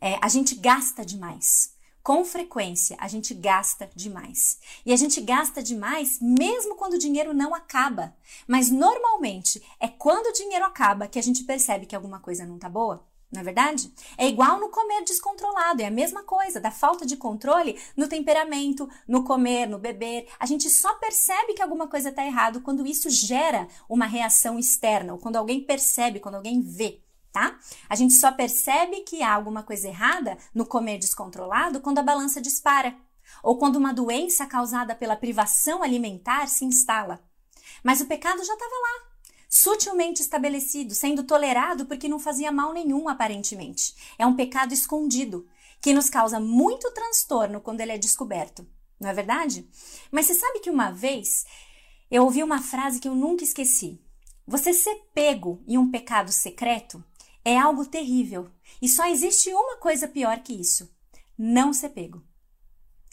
É, 0.00 0.18
a 0.22 0.28
gente 0.28 0.54
gasta 0.54 1.04
demais 1.04 1.75
com 2.06 2.24
frequência 2.24 2.96
a 3.00 3.08
gente 3.08 3.34
gasta 3.34 3.90
demais. 3.92 4.60
E 4.86 4.92
a 4.92 4.96
gente 4.96 5.20
gasta 5.20 5.60
demais 5.60 6.20
mesmo 6.20 6.76
quando 6.76 6.92
o 6.92 6.98
dinheiro 7.00 7.34
não 7.34 7.52
acaba. 7.52 8.14
Mas 8.46 8.70
normalmente 8.70 9.60
é 9.80 9.88
quando 9.88 10.26
o 10.28 10.32
dinheiro 10.32 10.64
acaba 10.64 11.08
que 11.08 11.18
a 11.18 11.22
gente 11.22 11.42
percebe 11.42 11.84
que 11.84 11.96
alguma 11.96 12.20
coisa 12.20 12.46
não 12.46 12.60
tá 12.60 12.68
boa. 12.68 13.04
Não 13.32 13.40
é 13.40 13.44
verdade? 13.44 13.92
É 14.16 14.28
igual 14.28 14.60
no 14.60 14.68
comer 14.68 15.02
descontrolado, 15.02 15.82
é 15.82 15.86
a 15.86 15.90
mesma 15.90 16.22
coisa, 16.22 16.60
da 16.60 16.70
falta 16.70 17.04
de 17.04 17.16
controle 17.16 17.76
no 17.96 18.06
temperamento, 18.06 18.88
no 19.08 19.24
comer, 19.24 19.66
no 19.66 19.76
beber. 19.76 20.28
A 20.38 20.46
gente 20.46 20.70
só 20.70 20.94
percebe 20.94 21.54
que 21.54 21.62
alguma 21.62 21.88
coisa 21.88 22.10
está 22.10 22.24
errado 22.24 22.60
quando 22.60 22.86
isso 22.86 23.10
gera 23.10 23.66
uma 23.88 24.06
reação 24.06 24.60
externa, 24.60 25.14
ou 25.14 25.18
quando 25.18 25.34
alguém 25.34 25.60
percebe, 25.60 26.20
quando 26.20 26.36
alguém 26.36 26.60
vê 26.60 27.02
tá? 27.36 27.58
A 27.86 27.94
gente 27.94 28.14
só 28.14 28.32
percebe 28.32 29.02
que 29.02 29.22
há 29.22 29.34
alguma 29.34 29.62
coisa 29.62 29.88
errada 29.88 30.38
no 30.54 30.64
comer 30.64 30.96
descontrolado 30.96 31.80
quando 31.80 31.98
a 31.98 32.02
balança 32.02 32.40
dispara 32.40 32.96
ou 33.42 33.58
quando 33.58 33.76
uma 33.76 33.92
doença 33.92 34.46
causada 34.46 34.94
pela 34.94 35.14
privação 35.14 35.82
alimentar 35.82 36.48
se 36.48 36.64
instala. 36.64 37.22
Mas 37.84 38.00
o 38.00 38.06
pecado 38.06 38.42
já 38.42 38.54
estava 38.54 38.70
lá, 38.70 39.12
sutilmente 39.50 40.22
estabelecido, 40.22 40.94
sendo 40.94 41.24
tolerado 41.24 41.84
porque 41.84 42.08
não 42.08 42.18
fazia 42.18 42.50
mal 42.50 42.72
nenhum 42.72 43.06
aparentemente. 43.06 43.94
É 44.18 44.26
um 44.26 44.34
pecado 44.34 44.72
escondido 44.72 45.46
que 45.82 45.92
nos 45.92 46.08
causa 46.08 46.40
muito 46.40 46.90
transtorno 46.92 47.60
quando 47.60 47.82
ele 47.82 47.92
é 47.92 47.98
descoberto. 47.98 48.66
Não 48.98 49.10
é 49.10 49.12
verdade? 49.12 49.68
Mas 50.10 50.24
você 50.24 50.34
sabe 50.34 50.60
que 50.60 50.70
uma 50.70 50.90
vez 50.90 51.44
eu 52.10 52.24
ouvi 52.24 52.42
uma 52.42 52.62
frase 52.62 52.98
que 52.98 53.08
eu 53.08 53.14
nunca 53.14 53.44
esqueci. 53.44 54.00
Você 54.46 54.72
ser 54.72 54.94
pego 55.12 55.62
em 55.66 55.76
um 55.76 55.90
pecado 55.90 56.32
secreto 56.32 57.04
é 57.46 57.56
algo 57.56 57.86
terrível. 57.86 58.50
E 58.82 58.88
só 58.88 59.06
existe 59.06 59.50
uma 59.50 59.76
coisa 59.76 60.08
pior 60.08 60.40
que 60.40 60.52
isso: 60.52 60.92
não 61.38 61.72
ser 61.72 61.90
pego. 61.90 62.20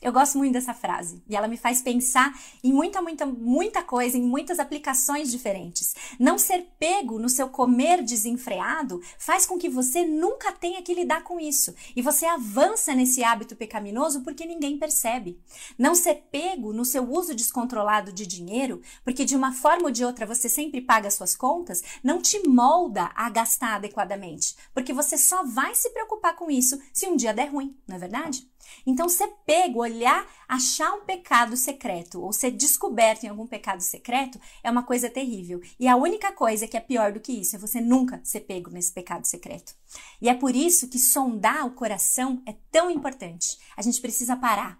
Eu 0.03 0.11
gosto 0.11 0.37
muito 0.37 0.51
dessa 0.51 0.73
frase 0.73 1.23
e 1.29 1.33
ela 1.33 1.47
me 1.47 1.55
faz 1.55 1.81
pensar 1.81 2.37
em 2.61 2.73
muita, 2.73 3.01
muita, 3.01 3.25
muita 3.25 3.81
coisa, 3.81 4.17
em 4.17 4.21
muitas 4.21 4.59
aplicações 4.59 5.31
diferentes. 5.31 5.95
Não 6.19 6.37
ser 6.37 6.67
pego 6.77 7.17
no 7.17 7.29
seu 7.29 7.47
comer 7.47 8.03
desenfreado 8.03 9.01
faz 9.17 9.45
com 9.45 9.57
que 9.57 9.69
você 9.69 10.05
nunca 10.05 10.51
tenha 10.51 10.81
que 10.81 10.93
lidar 10.93 11.23
com 11.23 11.39
isso 11.39 11.73
e 11.95 12.01
você 12.01 12.25
avança 12.25 12.93
nesse 12.93 13.23
hábito 13.23 13.55
pecaminoso 13.55 14.23
porque 14.23 14.45
ninguém 14.45 14.77
percebe. 14.77 15.39
Não 15.79 15.95
ser 15.95 16.25
pego 16.29 16.73
no 16.73 16.83
seu 16.83 17.09
uso 17.09 17.33
descontrolado 17.33 18.11
de 18.11 18.27
dinheiro, 18.27 18.81
porque 19.05 19.23
de 19.23 19.37
uma 19.37 19.53
forma 19.53 19.85
ou 19.85 19.91
de 19.91 20.03
outra 20.03 20.25
você 20.25 20.49
sempre 20.49 20.81
paga 20.81 21.09
suas 21.09 21.33
contas, 21.33 21.81
não 22.03 22.21
te 22.21 22.45
molda 22.45 23.09
a 23.15 23.29
gastar 23.29 23.75
adequadamente, 23.75 24.53
porque 24.73 24.91
você 24.91 25.17
só 25.17 25.45
vai 25.45 25.73
se 25.75 25.89
preocupar 25.91 26.35
com 26.35 26.51
isso 26.51 26.77
se 26.91 27.07
um 27.07 27.15
dia 27.15 27.33
der 27.33 27.53
ruim, 27.53 27.73
não 27.87 27.95
é 27.95 27.99
verdade? 27.99 28.51
Então, 28.85 29.07
ser 29.07 29.27
pego, 29.45 29.79
olhar, 29.79 30.27
achar 30.47 30.93
um 30.93 31.05
pecado 31.05 31.55
secreto 31.55 32.21
ou 32.21 32.33
ser 32.33 32.51
descoberto 32.51 33.23
em 33.23 33.29
algum 33.29 33.47
pecado 33.47 33.81
secreto 33.81 34.39
é 34.63 34.69
uma 34.69 34.83
coisa 34.83 35.09
terrível. 35.09 35.61
E 35.79 35.87
a 35.87 35.95
única 35.95 36.31
coisa 36.31 36.67
que 36.67 36.75
é 36.75 36.81
pior 36.81 37.13
do 37.13 37.19
que 37.19 37.31
isso 37.31 37.55
é 37.55 37.59
você 37.59 37.79
nunca 37.79 38.19
ser 38.23 38.41
pego 38.41 38.69
nesse 38.69 38.91
pecado 38.91 39.25
secreto. 39.25 39.73
E 40.21 40.27
é 40.27 40.33
por 40.33 40.55
isso 40.55 40.89
que 40.89 40.99
sondar 40.99 41.65
o 41.65 41.71
coração 41.71 42.41
é 42.45 42.55
tão 42.71 42.91
importante. 42.91 43.57
A 43.77 43.81
gente 43.81 44.01
precisa 44.01 44.35
parar, 44.35 44.79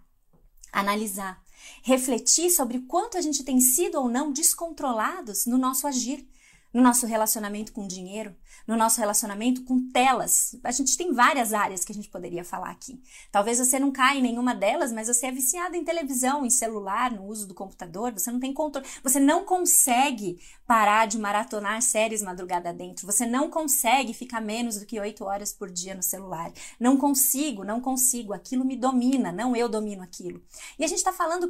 analisar, 0.72 1.42
refletir 1.82 2.50
sobre 2.50 2.78
o 2.78 2.86
quanto 2.86 3.18
a 3.18 3.22
gente 3.22 3.44
tem 3.44 3.60
sido 3.62 4.00
ou 4.00 4.10
não 4.10 4.32
descontrolados 4.32 5.46
no 5.46 5.58
nosso 5.58 5.88
agir 5.88 6.28
no 6.74 6.82
nosso 6.82 7.06
relacionamento 7.06 7.72
com 7.72 7.88
dinheiro, 7.88 8.36
no 8.68 8.76
nosso 8.76 9.00
relacionamento 9.00 9.64
com 9.64 9.92
telas. 9.92 10.56
A 10.64 10.72
gente 10.72 10.98
tem 10.98 11.14
várias 11.14 11.54
áreas 11.54 11.86
que 11.86 11.92
a 11.92 11.96
gente 11.96 12.10
poderia 12.10 12.44
falar 12.44 12.72
aqui. 12.72 13.00
Talvez 13.32 13.60
você 13.60 13.78
não 13.78 13.92
caia 13.92 14.18
em 14.18 14.24
nenhuma 14.24 14.56
delas, 14.56 14.92
mas 14.92 15.08
você 15.08 15.28
é 15.28 15.32
viciado 15.32 15.76
em 15.76 15.84
televisão, 15.84 16.46
em 16.46 16.50
celular, 16.50 17.12
no 17.12 17.26
uso 17.26 17.48
do 17.48 17.54
computador, 17.54 18.12
você 18.12 18.32
não 18.32 18.40
tem 18.40 18.54
controle, 18.54 18.88
você 19.04 19.20
não 19.20 19.46
consegue 19.46 20.40
parar 20.66 21.06
de 21.06 21.20
maratonar 21.20 21.82
séries 21.82 22.24
madrugada 22.24 22.74
dentro, 22.74 23.06
você 23.06 23.26
não 23.26 23.50
consegue 23.50 24.14
ficar 24.14 24.42
menos 24.42 24.80
do 24.80 24.86
que 24.86 25.00
oito 25.00 25.26
horas 25.26 25.54
por 25.54 25.70
dia 25.70 25.94
no 25.94 26.02
celular. 26.02 26.52
Não 26.80 26.98
consigo, 26.98 27.64
não 27.64 27.80
consigo, 27.80 28.34
aquilo 28.34 28.66
me 28.66 28.76
domina, 28.76 29.32
não 29.32 29.56
eu 29.56 29.70
domino 29.70 30.02
aquilo. 30.02 30.42
E 30.80 30.84
a 30.84 30.88
gente 30.88 30.98
está 30.98 31.14
falando 31.14 31.50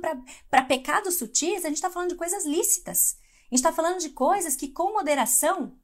para 0.49 0.63
pecados 0.63 1.17
sutis, 1.17 1.63
a 1.63 1.69
gente 1.69 1.75
está 1.75 1.89
falando 1.89 2.09
de 2.09 2.15
coisas 2.15 2.45
lícitas. 2.45 3.22
A 3.53 3.55
gente 3.55 3.67
está 3.67 3.71
falando 3.71 3.99
de 3.99 4.09
coisas 4.09 4.55
que, 4.55 4.67
com 4.67 4.93
moderação, 4.93 5.77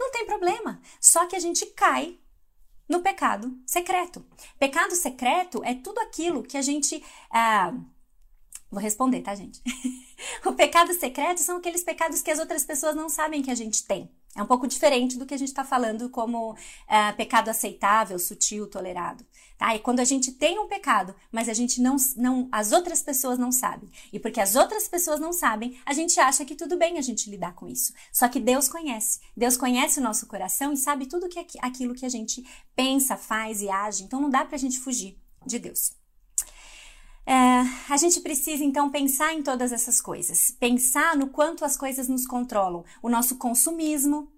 não 0.00 0.10
tem 0.10 0.24
problema. 0.24 0.80
Só 0.98 1.26
que 1.26 1.36
a 1.36 1.38
gente 1.38 1.66
cai 1.66 2.18
no 2.88 3.02
pecado 3.02 3.54
secreto. 3.66 4.24
Pecado 4.58 4.94
secreto 4.94 5.62
é 5.62 5.74
tudo 5.74 6.00
aquilo 6.00 6.42
que 6.42 6.56
a 6.56 6.62
gente. 6.62 7.04
Ah, 7.30 7.74
vou 8.70 8.80
responder, 8.80 9.20
tá, 9.20 9.34
gente? 9.34 9.60
o 10.46 10.54
pecado 10.54 10.94
secreto 10.94 11.42
são 11.42 11.58
aqueles 11.58 11.84
pecados 11.84 12.22
que 12.22 12.30
as 12.30 12.38
outras 12.38 12.64
pessoas 12.64 12.96
não 12.96 13.10
sabem 13.10 13.42
que 13.42 13.50
a 13.50 13.54
gente 13.54 13.84
tem. 13.84 14.10
É 14.36 14.42
um 14.42 14.46
pouco 14.46 14.66
diferente 14.66 15.16
do 15.16 15.24
que 15.24 15.32
a 15.32 15.38
gente 15.38 15.48
está 15.48 15.64
falando 15.64 16.10
como 16.10 16.52
uh, 16.52 17.16
pecado 17.16 17.48
aceitável, 17.48 18.18
sutil, 18.18 18.66
tolerado. 18.66 19.24
Tá? 19.56 19.74
E 19.74 19.78
quando 19.78 20.00
a 20.00 20.04
gente 20.04 20.32
tem 20.32 20.58
um 20.58 20.68
pecado, 20.68 21.14
mas 21.32 21.48
a 21.48 21.54
gente 21.54 21.80
não, 21.80 21.96
não, 22.16 22.46
as 22.52 22.72
outras 22.72 23.00
pessoas 23.00 23.38
não 23.38 23.50
sabem. 23.50 23.90
E 24.12 24.20
porque 24.20 24.38
as 24.38 24.54
outras 24.54 24.86
pessoas 24.86 25.18
não 25.18 25.32
sabem, 25.32 25.78
a 25.86 25.94
gente 25.94 26.20
acha 26.20 26.44
que 26.44 26.54
tudo 26.54 26.76
bem 26.76 26.98
a 26.98 27.02
gente 27.02 27.30
lidar 27.30 27.54
com 27.54 27.66
isso. 27.66 27.94
Só 28.12 28.28
que 28.28 28.38
Deus 28.38 28.68
conhece. 28.68 29.20
Deus 29.34 29.56
conhece 29.56 29.98
o 29.98 30.02
nosso 30.02 30.26
coração 30.26 30.72
e 30.72 30.76
sabe 30.76 31.06
tudo 31.06 31.28
que 31.28 31.46
aquilo 31.60 31.94
que 31.94 32.04
a 32.04 32.10
gente 32.10 32.44
pensa, 32.74 33.16
faz 33.16 33.62
e 33.62 33.70
age. 33.70 34.04
Então 34.04 34.20
não 34.20 34.28
dá 34.28 34.44
para 34.44 34.56
a 34.56 34.58
gente 34.58 34.78
fugir 34.78 35.18
de 35.46 35.58
Deus. 35.58 35.92
É, 37.26 37.92
a 37.92 37.96
gente 37.96 38.20
precisa 38.20 38.62
então 38.62 38.88
pensar 38.88 39.34
em 39.34 39.42
todas 39.42 39.72
essas 39.72 40.00
coisas, 40.00 40.52
pensar 40.60 41.16
no 41.16 41.28
quanto 41.28 41.64
as 41.64 41.76
coisas 41.76 42.06
nos 42.06 42.24
controlam, 42.24 42.84
o 43.02 43.08
nosso 43.08 43.36
consumismo, 43.36 44.30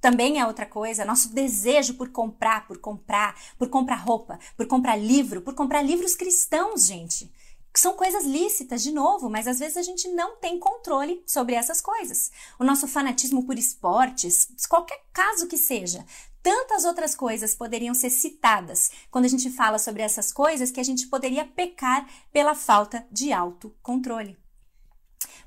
também 0.00 0.38
é 0.38 0.46
outra 0.46 0.66
coisa, 0.66 1.04
nosso 1.04 1.32
desejo 1.32 1.94
por 1.94 2.10
comprar, 2.10 2.66
por 2.66 2.78
comprar, 2.78 3.34
por 3.58 3.68
comprar 3.68 3.96
roupa, 3.96 4.38
por 4.56 4.66
comprar 4.66 4.96
livro, 4.96 5.42
por 5.42 5.54
comprar 5.54 5.82
livros 5.82 6.14
cristãos, 6.14 6.86
gente. 6.86 7.30
São 7.74 7.94
coisas 7.94 8.24
lícitas, 8.24 8.82
de 8.82 8.90
novo, 8.90 9.30
mas 9.30 9.46
às 9.46 9.58
vezes 9.58 9.76
a 9.76 9.82
gente 9.82 10.08
não 10.08 10.36
tem 10.36 10.58
controle 10.58 11.22
sobre 11.24 11.54
essas 11.54 11.80
coisas. 11.80 12.32
O 12.58 12.64
nosso 12.64 12.88
fanatismo 12.88 13.46
por 13.46 13.56
esportes, 13.56 14.48
qualquer 14.68 15.00
caso 15.12 15.46
que 15.46 15.56
seja, 15.56 16.04
tantas 16.50 16.84
outras 16.84 17.14
coisas 17.14 17.54
poderiam 17.54 17.94
ser 17.94 18.10
citadas 18.10 18.90
quando 19.08 19.24
a 19.24 19.28
gente 19.28 19.48
fala 19.50 19.78
sobre 19.78 20.02
essas 20.02 20.32
coisas 20.32 20.72
que 20.72 20.80
a 20.80 20.82
gente 20.82 21.06
poderia 21.06 21.44
pecar 21.46 22.04
pela 22.32 22.56
falta 22.56 23.06
de 23.08 23.32
autocontrole. 23.32 24.36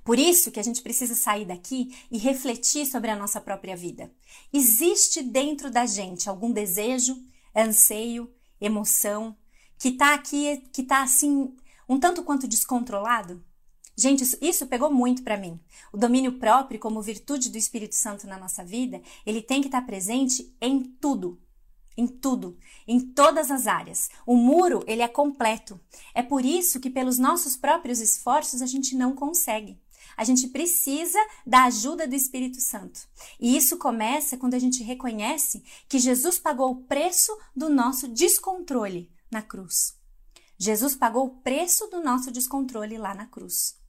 Por 0.01 0.17
isso 0.17 0.49
que 0.49 0.61
a 0.61 0.63
gente 0.63 0.81
precisa 0.81 1.13
sair 1.13 1.43
daqui 1.43 1.93
e 2.09 2.17
refletir 2.17 2.85
sobre 2.85 3.11
a 3.11 3.17
nossa 3.17 3.41
própria 3.41 3.75
vida. 3.75 4.13
Existe 4.53 5.21
dentro 5.21 5.69
da 5.69 5.85
gente 5.85 6.29
algum 6.29 6.53
desejo, 6.53 7.21
anseio, 7.53 8.33
emoção 8.61 9.35
que 9.77 9.89
está 9.89 10.13
aqui, 10.13 10.69
que 10.71 10.83
está 10.83 11.03
assim, 11.03 11.53
um 11.89 11.99
tanto 11.99 12.23
quanto 12.23 12.47
descontrolado? 12.47 13.43
Gente, 13.95 14.25
isso, 14.41 14.65
pegou 14.65 14.91
muito 14.91 15.23
para 15.23 15.37
mim. 15.37 15.59
O 15.91 15.97
domínio 15.97 16.39
próprio, 16.39 16.79
como 16.79 17.01
virtude 17.01 17.49
do 17.49 17.59
Espírito 17.59 17.95
Santo 17.95 18.25
na 18.25 18.39
nossa 18.39 18.65
vida, 18.65 18.99
ele 19.23 19.41
tem 19.41 19.61
que 19.61 19.67
estar 19.67 19.81
tá 19.81 19.87
presente 19.87 20.51
em 20.59 20.81
tudo. 20.81 21.39
Em 21.95 22.07
tudo, 22.07 22.57
em 22.87 22.99
todas 22.99 23.51
as 23.51 23.67
áreas. 23.67 24.09
O 24.25 24.35
muro, 24.35 24.83
ele 24.87 25.03
é 25.03 25.07
completo. 25.07 25.79
É 26.15 26.23
por 26.23 26.43
isso 26.43 26.79
que 26.79 26.89
pelos 26.89 27.19
nossos 27.19 27.55
próprios 27.55 27.99
esforços 27.99 28.63
a 28.63 28.65
gente 28.65 28.95
não 28.95 29.13
consegue. 29.13 29.79
A 30.17 30.23
gente 30.23 30.47
precisa 30.47 31.19
da 31.45 31.65
ajuda 31.65 32.07
do 32.07 32.15
Espírito 32.15 32.59
Santo. 32.59 33.07
E 33.39 33.55
isso 33.55 33.77
começa 33.77 34.37
quando 34.37 34.55
a 34.55 34.59
gente 34.59 34.81
reconhece 34.81 35.63
que 35.87 35.99
Jesus 35.99 36.39
pagou 36.39 36.71
o 36.71 36.83
preço 36.83 37.31
do 37.55 37.69
nosso 37.69 38.07
descontrole 38.07 39.11
na 39.29 39.43
cruz. 39.43 39.95
Jesus 40.57 40.95
pagou 40.95 41.27
o 41.27 41.41
preço 41.41 41.85
do 41.87 42.01
nosso 42.01 42.31
descontrole 42.31 42.97
lá 42.97 43.13
na 43.13 43.27
cruz 43.27 43.82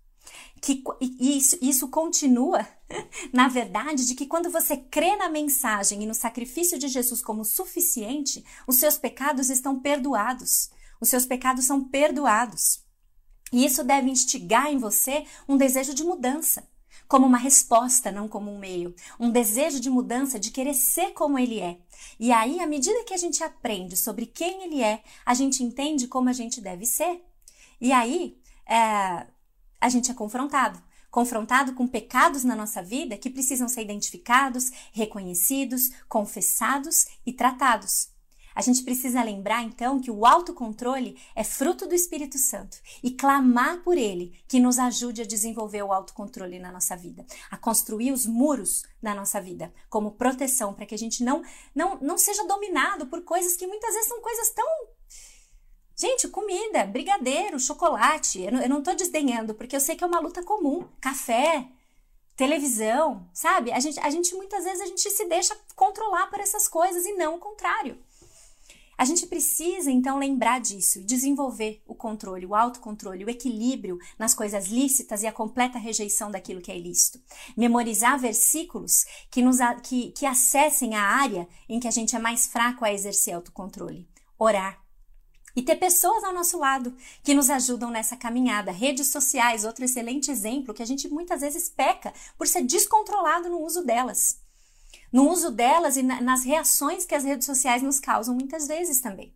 que 0.60 0.82
isso, 1.00 1.58
isso 1.60 1.88
continua, 1.88 2.66
na 3.32 3.48
verdade, 3.48 4.06
de 4.06 4.14
que 4.14 4.26
quando 4.26 4.50
você 4.50 4.76
crê 4.76 5.14
na 5.16 5.28
mensagem 5.28 6.02
e 6.02 6.06
no 6.06 6.14
sacrifício 6.14 6.78
de 6.78 6.88
Jesus 6.88 7.20
como 7.20 7.44
suficiente, 7.44 8.44
os 8.66 8.76
seus 8.76 8.96
pecados 8.96 9.50
estão 9.50 9.78
perdoados. 9.78 10.70
Os 11.00 11.10
seus 11.10 11.26
pecados 11.26 11.66
são 11.66 11.84
perdoados. 11.84 12.82
E 13.52 13.64
isso 13.64 13.84
deve 13.84 14.10
instigar 14.10 14.72
em 14.72 14.78
você 14.78 15.26
um 15.46 15.56
desejo 15.56 15.92
de 15.92 16.02
mudança, 16.02 16.66
como 17.06 17.26
uma 17.26 17.36
resposta, 17.36 18.10
não 18.10 18.26
como 18.26 18.50
um 18.50 18.58
meio. 18.58 18.94
Um 19.20 19.30
desejo 19.30 19.78
de 19.78 19.90
mudança, 19.90 20.40
de 20.40 20.50
querer 20.50 20.74
ser 20.74 21.12
como 21.12 21.38
ele 21.38 21.60
é. 21.60 21.78
E 22.18 22.32
aí, 22.32 22.58
à 22.58 22.66
medida 22.66 23.04
que 23.04 23.14
a 23.14 23.18
gente 23.18 23.44
aprende 23.44 23.96
sobre 23.96 24.26
quem 24.26 24.64
ele 24.64 24.82
é, 24.82 25.02
a 25.26 25.34
gente 25.34 25.62
entende 25.62 26.08
como 26.08 26.28
a 26.28 26.32
gente 26.32 26.60
deve 26.60 26.86
ser. 26.86 27.22
E 27.80 27.92
aí, 27.92 28.38
é, 28.66 29.26
a 29.84 29.88
gente 29.90 30.10
é 30.10 30.14
confrontado. 30.14 30.82
Confrontado 31.10 31.74
com 31.74 31.86
pecados 31.86 32.42
na 32.42 32.56
nossa 32.56 32.82
vida 32.82 33.18
que 33.18 33.28
precisam 33.28 33.68
ser 33.68 33.82
identificados, 33.82 34.70
reconhecidos, 34.94 35.90
confessados 36.08 37.04
e 37.26 37.34
tratados. 37.34 38.08
A 38.54 38.62
gente 38.62 38.82
precisa 38.82 39.22
lembrar 39.22 39.62
então 39.62 40.00
que 40.00 40.10
o 40.10 40.24
autocontrole 40.24 41.20
é 41.36 41.44
fruto 41.44 41.86
do 41.86 41.94
Espírito 41.94 42.38
Santo 42.38 42.78
e 43.02 43.10
clamar 43.10 43.82
por 43.82 43.98
ele 43.98 44.32
que 44.48 44.58
nos 44.58 44.78
ajude 44.78 45.20
a 45.20 45.26
desenvolver 45.26 45.82
o 45.82 45.92
autocontrole 45.92 46.58
na 46.58 46.72
nossa 46.72 46.96
vida, 46.96 47.26
a 47.50 47.58
construir 47.58 48.10
os 48.12 48.24
muros 48.24 48.84
da 49.02 49.14
nossa 49.14 49.38
vida 49.38 49.70
como 49.90 50.12
proteção 50.12 50.72
para 50.72 50.86
que 50.86 50.94
a 50.94 50.98
gente 50.98 51.22
não, 51.22 51.42
não, 51.74 52.00
não 52.00 52.16
seja 52.16 52.46
dominado 52.46 53.06
por 53.06 53.22
coisas 53.22 53.54
que 53.54 53.66
muitas 53.66 53.92
vezes 53.92 54.08
são 54.08 54.22
coisas 54.22 54.48
tão 54.48 54.66
Gente, 55.96 56.28
comida, 56.28 56.84
brigadeiro, 56.84 57.58
chocolate. 57.60 58.42
Eu 58.42 58.52
não, 58.52 58.62
eu 58.62 58.68
não 58.68 58.82
tô 58.82 58.94
desdenhando, 58.94 59.54
porque 59.54 59.76
eu 59.76 59.80
sei 59.80 59.94
que 59.94 60.02
é 60.02 60.06
uma 60.06 60.18
luta 60.18 60.42
comum. 60.42 60.88
Café, 61.00 61.68
televisão, 62.36 63.28
sabe? 63.32 63.70
A 63.72 63.78
gente, 63.78 64.00
a 64.00 64.10
gente 64.10 64.34
muitas 64.34 64.64
vezes 64.64 64.80
a 64.80 64.86
gente 64.86 65.08
se 65.08 65.24
deixa 65.26 65.56
controlar 65.76 66.26
por 66.28 66.40
essas 66.40 66.68
coisas 66.68 67.06
e 67.06 67.12
não 67.12 67.36
o 67.36 67.38
contrário. 67.38 67.98
A 68.96 69.04
gente 69.04 69.26
precisa 69.26 69.90
então 69.90 70.18
lembrar 70.18 70.60
disso 70.60 71.00
e 71.00 71.04
desenvolver 71.04 71.82
o 71.86 71.94
controle, 71.94 72.46
o 72.46 72.54
autocontrole, 72.54 73.24
o 73.24 73.30
equilíbrio 73.30 73.98
nas 74.16 74.34
coisas 74.34 74.68
lícitas 74.68 75.22
e 75.22 75.26
a 75.26 75.32
completa 75.32 75.78
rejeição 75.78 76.30
daquilo 76.30 76.60
que 76.60 76.70
é 76.70 76.78
ilícito. 76.78 77.20
Memorizar 77.56 78.18
versículos 78.18 79.04
que, 79.30 79.42
nos, 79.42 79.58
que, 79.82 80.12
que 80.12 80.24
acessem 80.24 80.94
a 80.94 81.02
área 81.02 81.48
em 81.68 81.80
que 81.80 81.88
a 81.88 81.90
gente 81.90 82.14
é 82.14 82.20
mais 82.20 82.46
fraco 82.46 82.84
a 82.84 82.92
exercer 82.92 83.34
autocontrole. 83.34 84.08
Orar, 84.38 84.83
e 85.56 85.62
ter 85.62 85.76
pessoas 85.76 86.24
ao 86.24 86.32
nosso 86.32 86.58
lado 86.58 86.94
que 87.22 87.34
nos 87.34 87.48
ajudam 87.48 87.90
nessa 87.90 88.16
caminhada. 88.16 88.72
Redes 88.72 89.08
sociais, 89.08 89.64
outro 89.64 89.84
excelente 89.84 90.30
exemplo 90.30 90.74
que 90.74 90.82
a 90.82 90.86
gente 90.86 91.08
muitas 91.08 91.40
vezes 91.40 91.68
peca 91.68 92.12
por 92.36 92.46
ser 92.48 92.62
descontrolado 92.62 93.48
no 93.48 93.60
uso 93.60 93.84
delas. 93.84 94.40
No 95.12 95.30
uso 95.30 95.50
delas 95.50 95.96
e 95.96 96.02
na, 96.02 96.20
nas 96.20 96.44
reações 96.44 97.04
que 97.06 97.14
as 97.14 97.24
redes 97.24 97.46
sociais 97.46 97.82
nos 97.82 98.00
causam 98.00 98.34
muitas 98.34 98.66
vezes 98.66 99.00
também. 99.00 99.32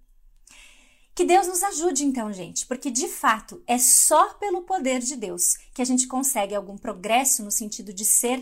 Que 1.15 1.25
Deus 1.25 1.49
nos 1.49 1.63
ajude 1.65 2.05
então, 2.05 2.33
gente, 2.33 2.65
porque 2.67 2.91
de 2.91 3.09
fato 3.09 3.63
é 3.67 3.77
só 3.77 4.35
pelo 4.35 4.63
poder 4.63 5.01
de 5.01 5.17
Deus 5.17 5.57
que 5.75 5.83
a 5.83 5.85
gente 5.85 6.07
consegue 6.07 6.55
algum 6.55 6.79
progresso 6.79 7.43
no 7.43 7.51
sentido 7.51 7.93
de 7.93 8.05
ser, 8.05 8.39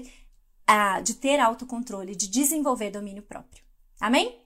uh, 0.69 1.03
de 1.03 1.15
ter 1.15 1.41
autocontrole, 1.41 2.15
de 2.15 2.29
desenvolver 2.29 2.91
domínio 2.91 3.23
próprio. 3.23 3.65
Amém? 3.99 4.46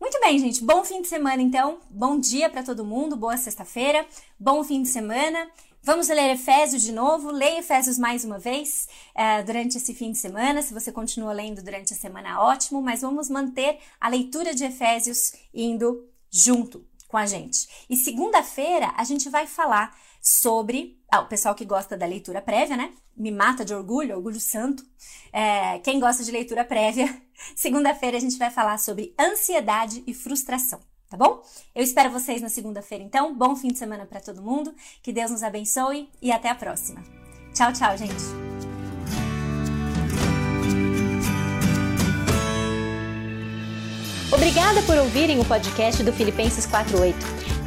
Muito 0.00 0.20
bem, 0.20 0.38
gente. 0.38 0.62
Bom 0.62 0.84
fim 0.84 1.02
de 1.02 1.08
semana, 1.08 1.42
então. 1.42 1.80
Bom 1.90 2.20
dia 2.20 2.48
para 2.48 2.62
todo 2.62 2.84
mundo. 2.84 3.16
Boa 3.16 3.36
sexta-feira. 3.36 4.06
Bom 4.38 4.62
fim 4.62 4.80
de 4.82 4.88
semana. 4.88 5.50
Vamos 5.82 6.08
ler 6.08 6.30
Efésios 6.34 6.82
de 6.82 6.92
novo. 6.92 7.32
Leia 7.32 7.58
Efésios 7.58 7.98
mais 7.98 8.24
uma 8.24 8.38
vez 8.38 8.88
uh, 9.16 9.44
durante 9.44 9.76
esse 9.76 9.92
fim 9.92 10.12
de 10.12 10.18
semana. 10.18 10.62
Se 10.62 10.72
você 10.72 10.92
continua 10.92 11.32
lendo 11.32 11.62
durante 11.64 11.94
a 11.94 11.96
semana, 11.96 12.40
ótimo. 12.40 12.80
Mas 12.80 13.00
vamos 13.00 13.28
manter 13.28 13.78
a 14.00 14.08
leitura 14.08 14.54
de 14.54 14.64
Efésios 14.64 15.32
indo 15.52 16.08
junto 16.30 16.86
com 17.08 17.16
a 17.16 17.26
gente. 17.26 17.66
E 17.90 17.96
segunda-feira 17.96 18.94
a 18.96 19.02
gente 19.02 19.28
vai 19.28 19.48
falar 19.48 19.96
sobre 20.20 20.98
ah, 21.10 21.20
o 21.20 21.26
pessoal 21.26 21.54
que 21.54 21.64
gosta 21.64 21.96
da 21.96 22.06
leitura 22.06 22.40
prévia, 22.40 22.76
né? 22.76 22.92
Me 23.16 23.30
mata 23.30 23.64
de 23.64 23.74
orgulho, 23.74 24.16
orgulho 24.16 24.40
santo. 24.40 24.84
É, 25.32 25.78
quem 25.80 25.98
gosta 25.98 26.22
de 26.22 26.30
leitura 26.30 26.64
prévia, 26.64 27.22
segunda-feira 27.56 28.16
a 28.16 28.20
gente 28.20 28.36
vai 28.36 28.50
falar 28.50 28.78
sobre 28.78 29.14
ansiedade 29.18 30.02
e 30.06 30.14
frustração, 30.14 30.80
tá 31.08 31.16
bom? 31.16 31.42
Eu 31.74 31.82
espero 31.82 32.10
vocês 32.10 32.42
na 32.42 32.48
segunda-feira, 32.48 33.02
então. 33.02 33.34
Bom 33.34 33.56
fim 33.56 33.68
de 33.68 33.78
semana 33.78 34.06
para 34.06 34.20
todo 34.20 34.42
mundo. 34.42 34.74
Que 35.02 35.12
Deus 35.12 35.30
nos 35.30 35.42
abençoe 35.42 36.08
e 36.20 36.30
até 36.30 36.48
a 36.48 36.54
próxima. 36.54 37.02
Tchau, 37.54 37.72
tchau, 37.72 37.96
gente. 37.96 38.48
Obrigada 44.30 44.82
por 44.82 44.96
ouvirem 44.98 45.40
o 45.40 45.44
podcast 45.44 46.02
do 46.02 46.12
Filipenses 46.12 46.66
48. 46.66 47.57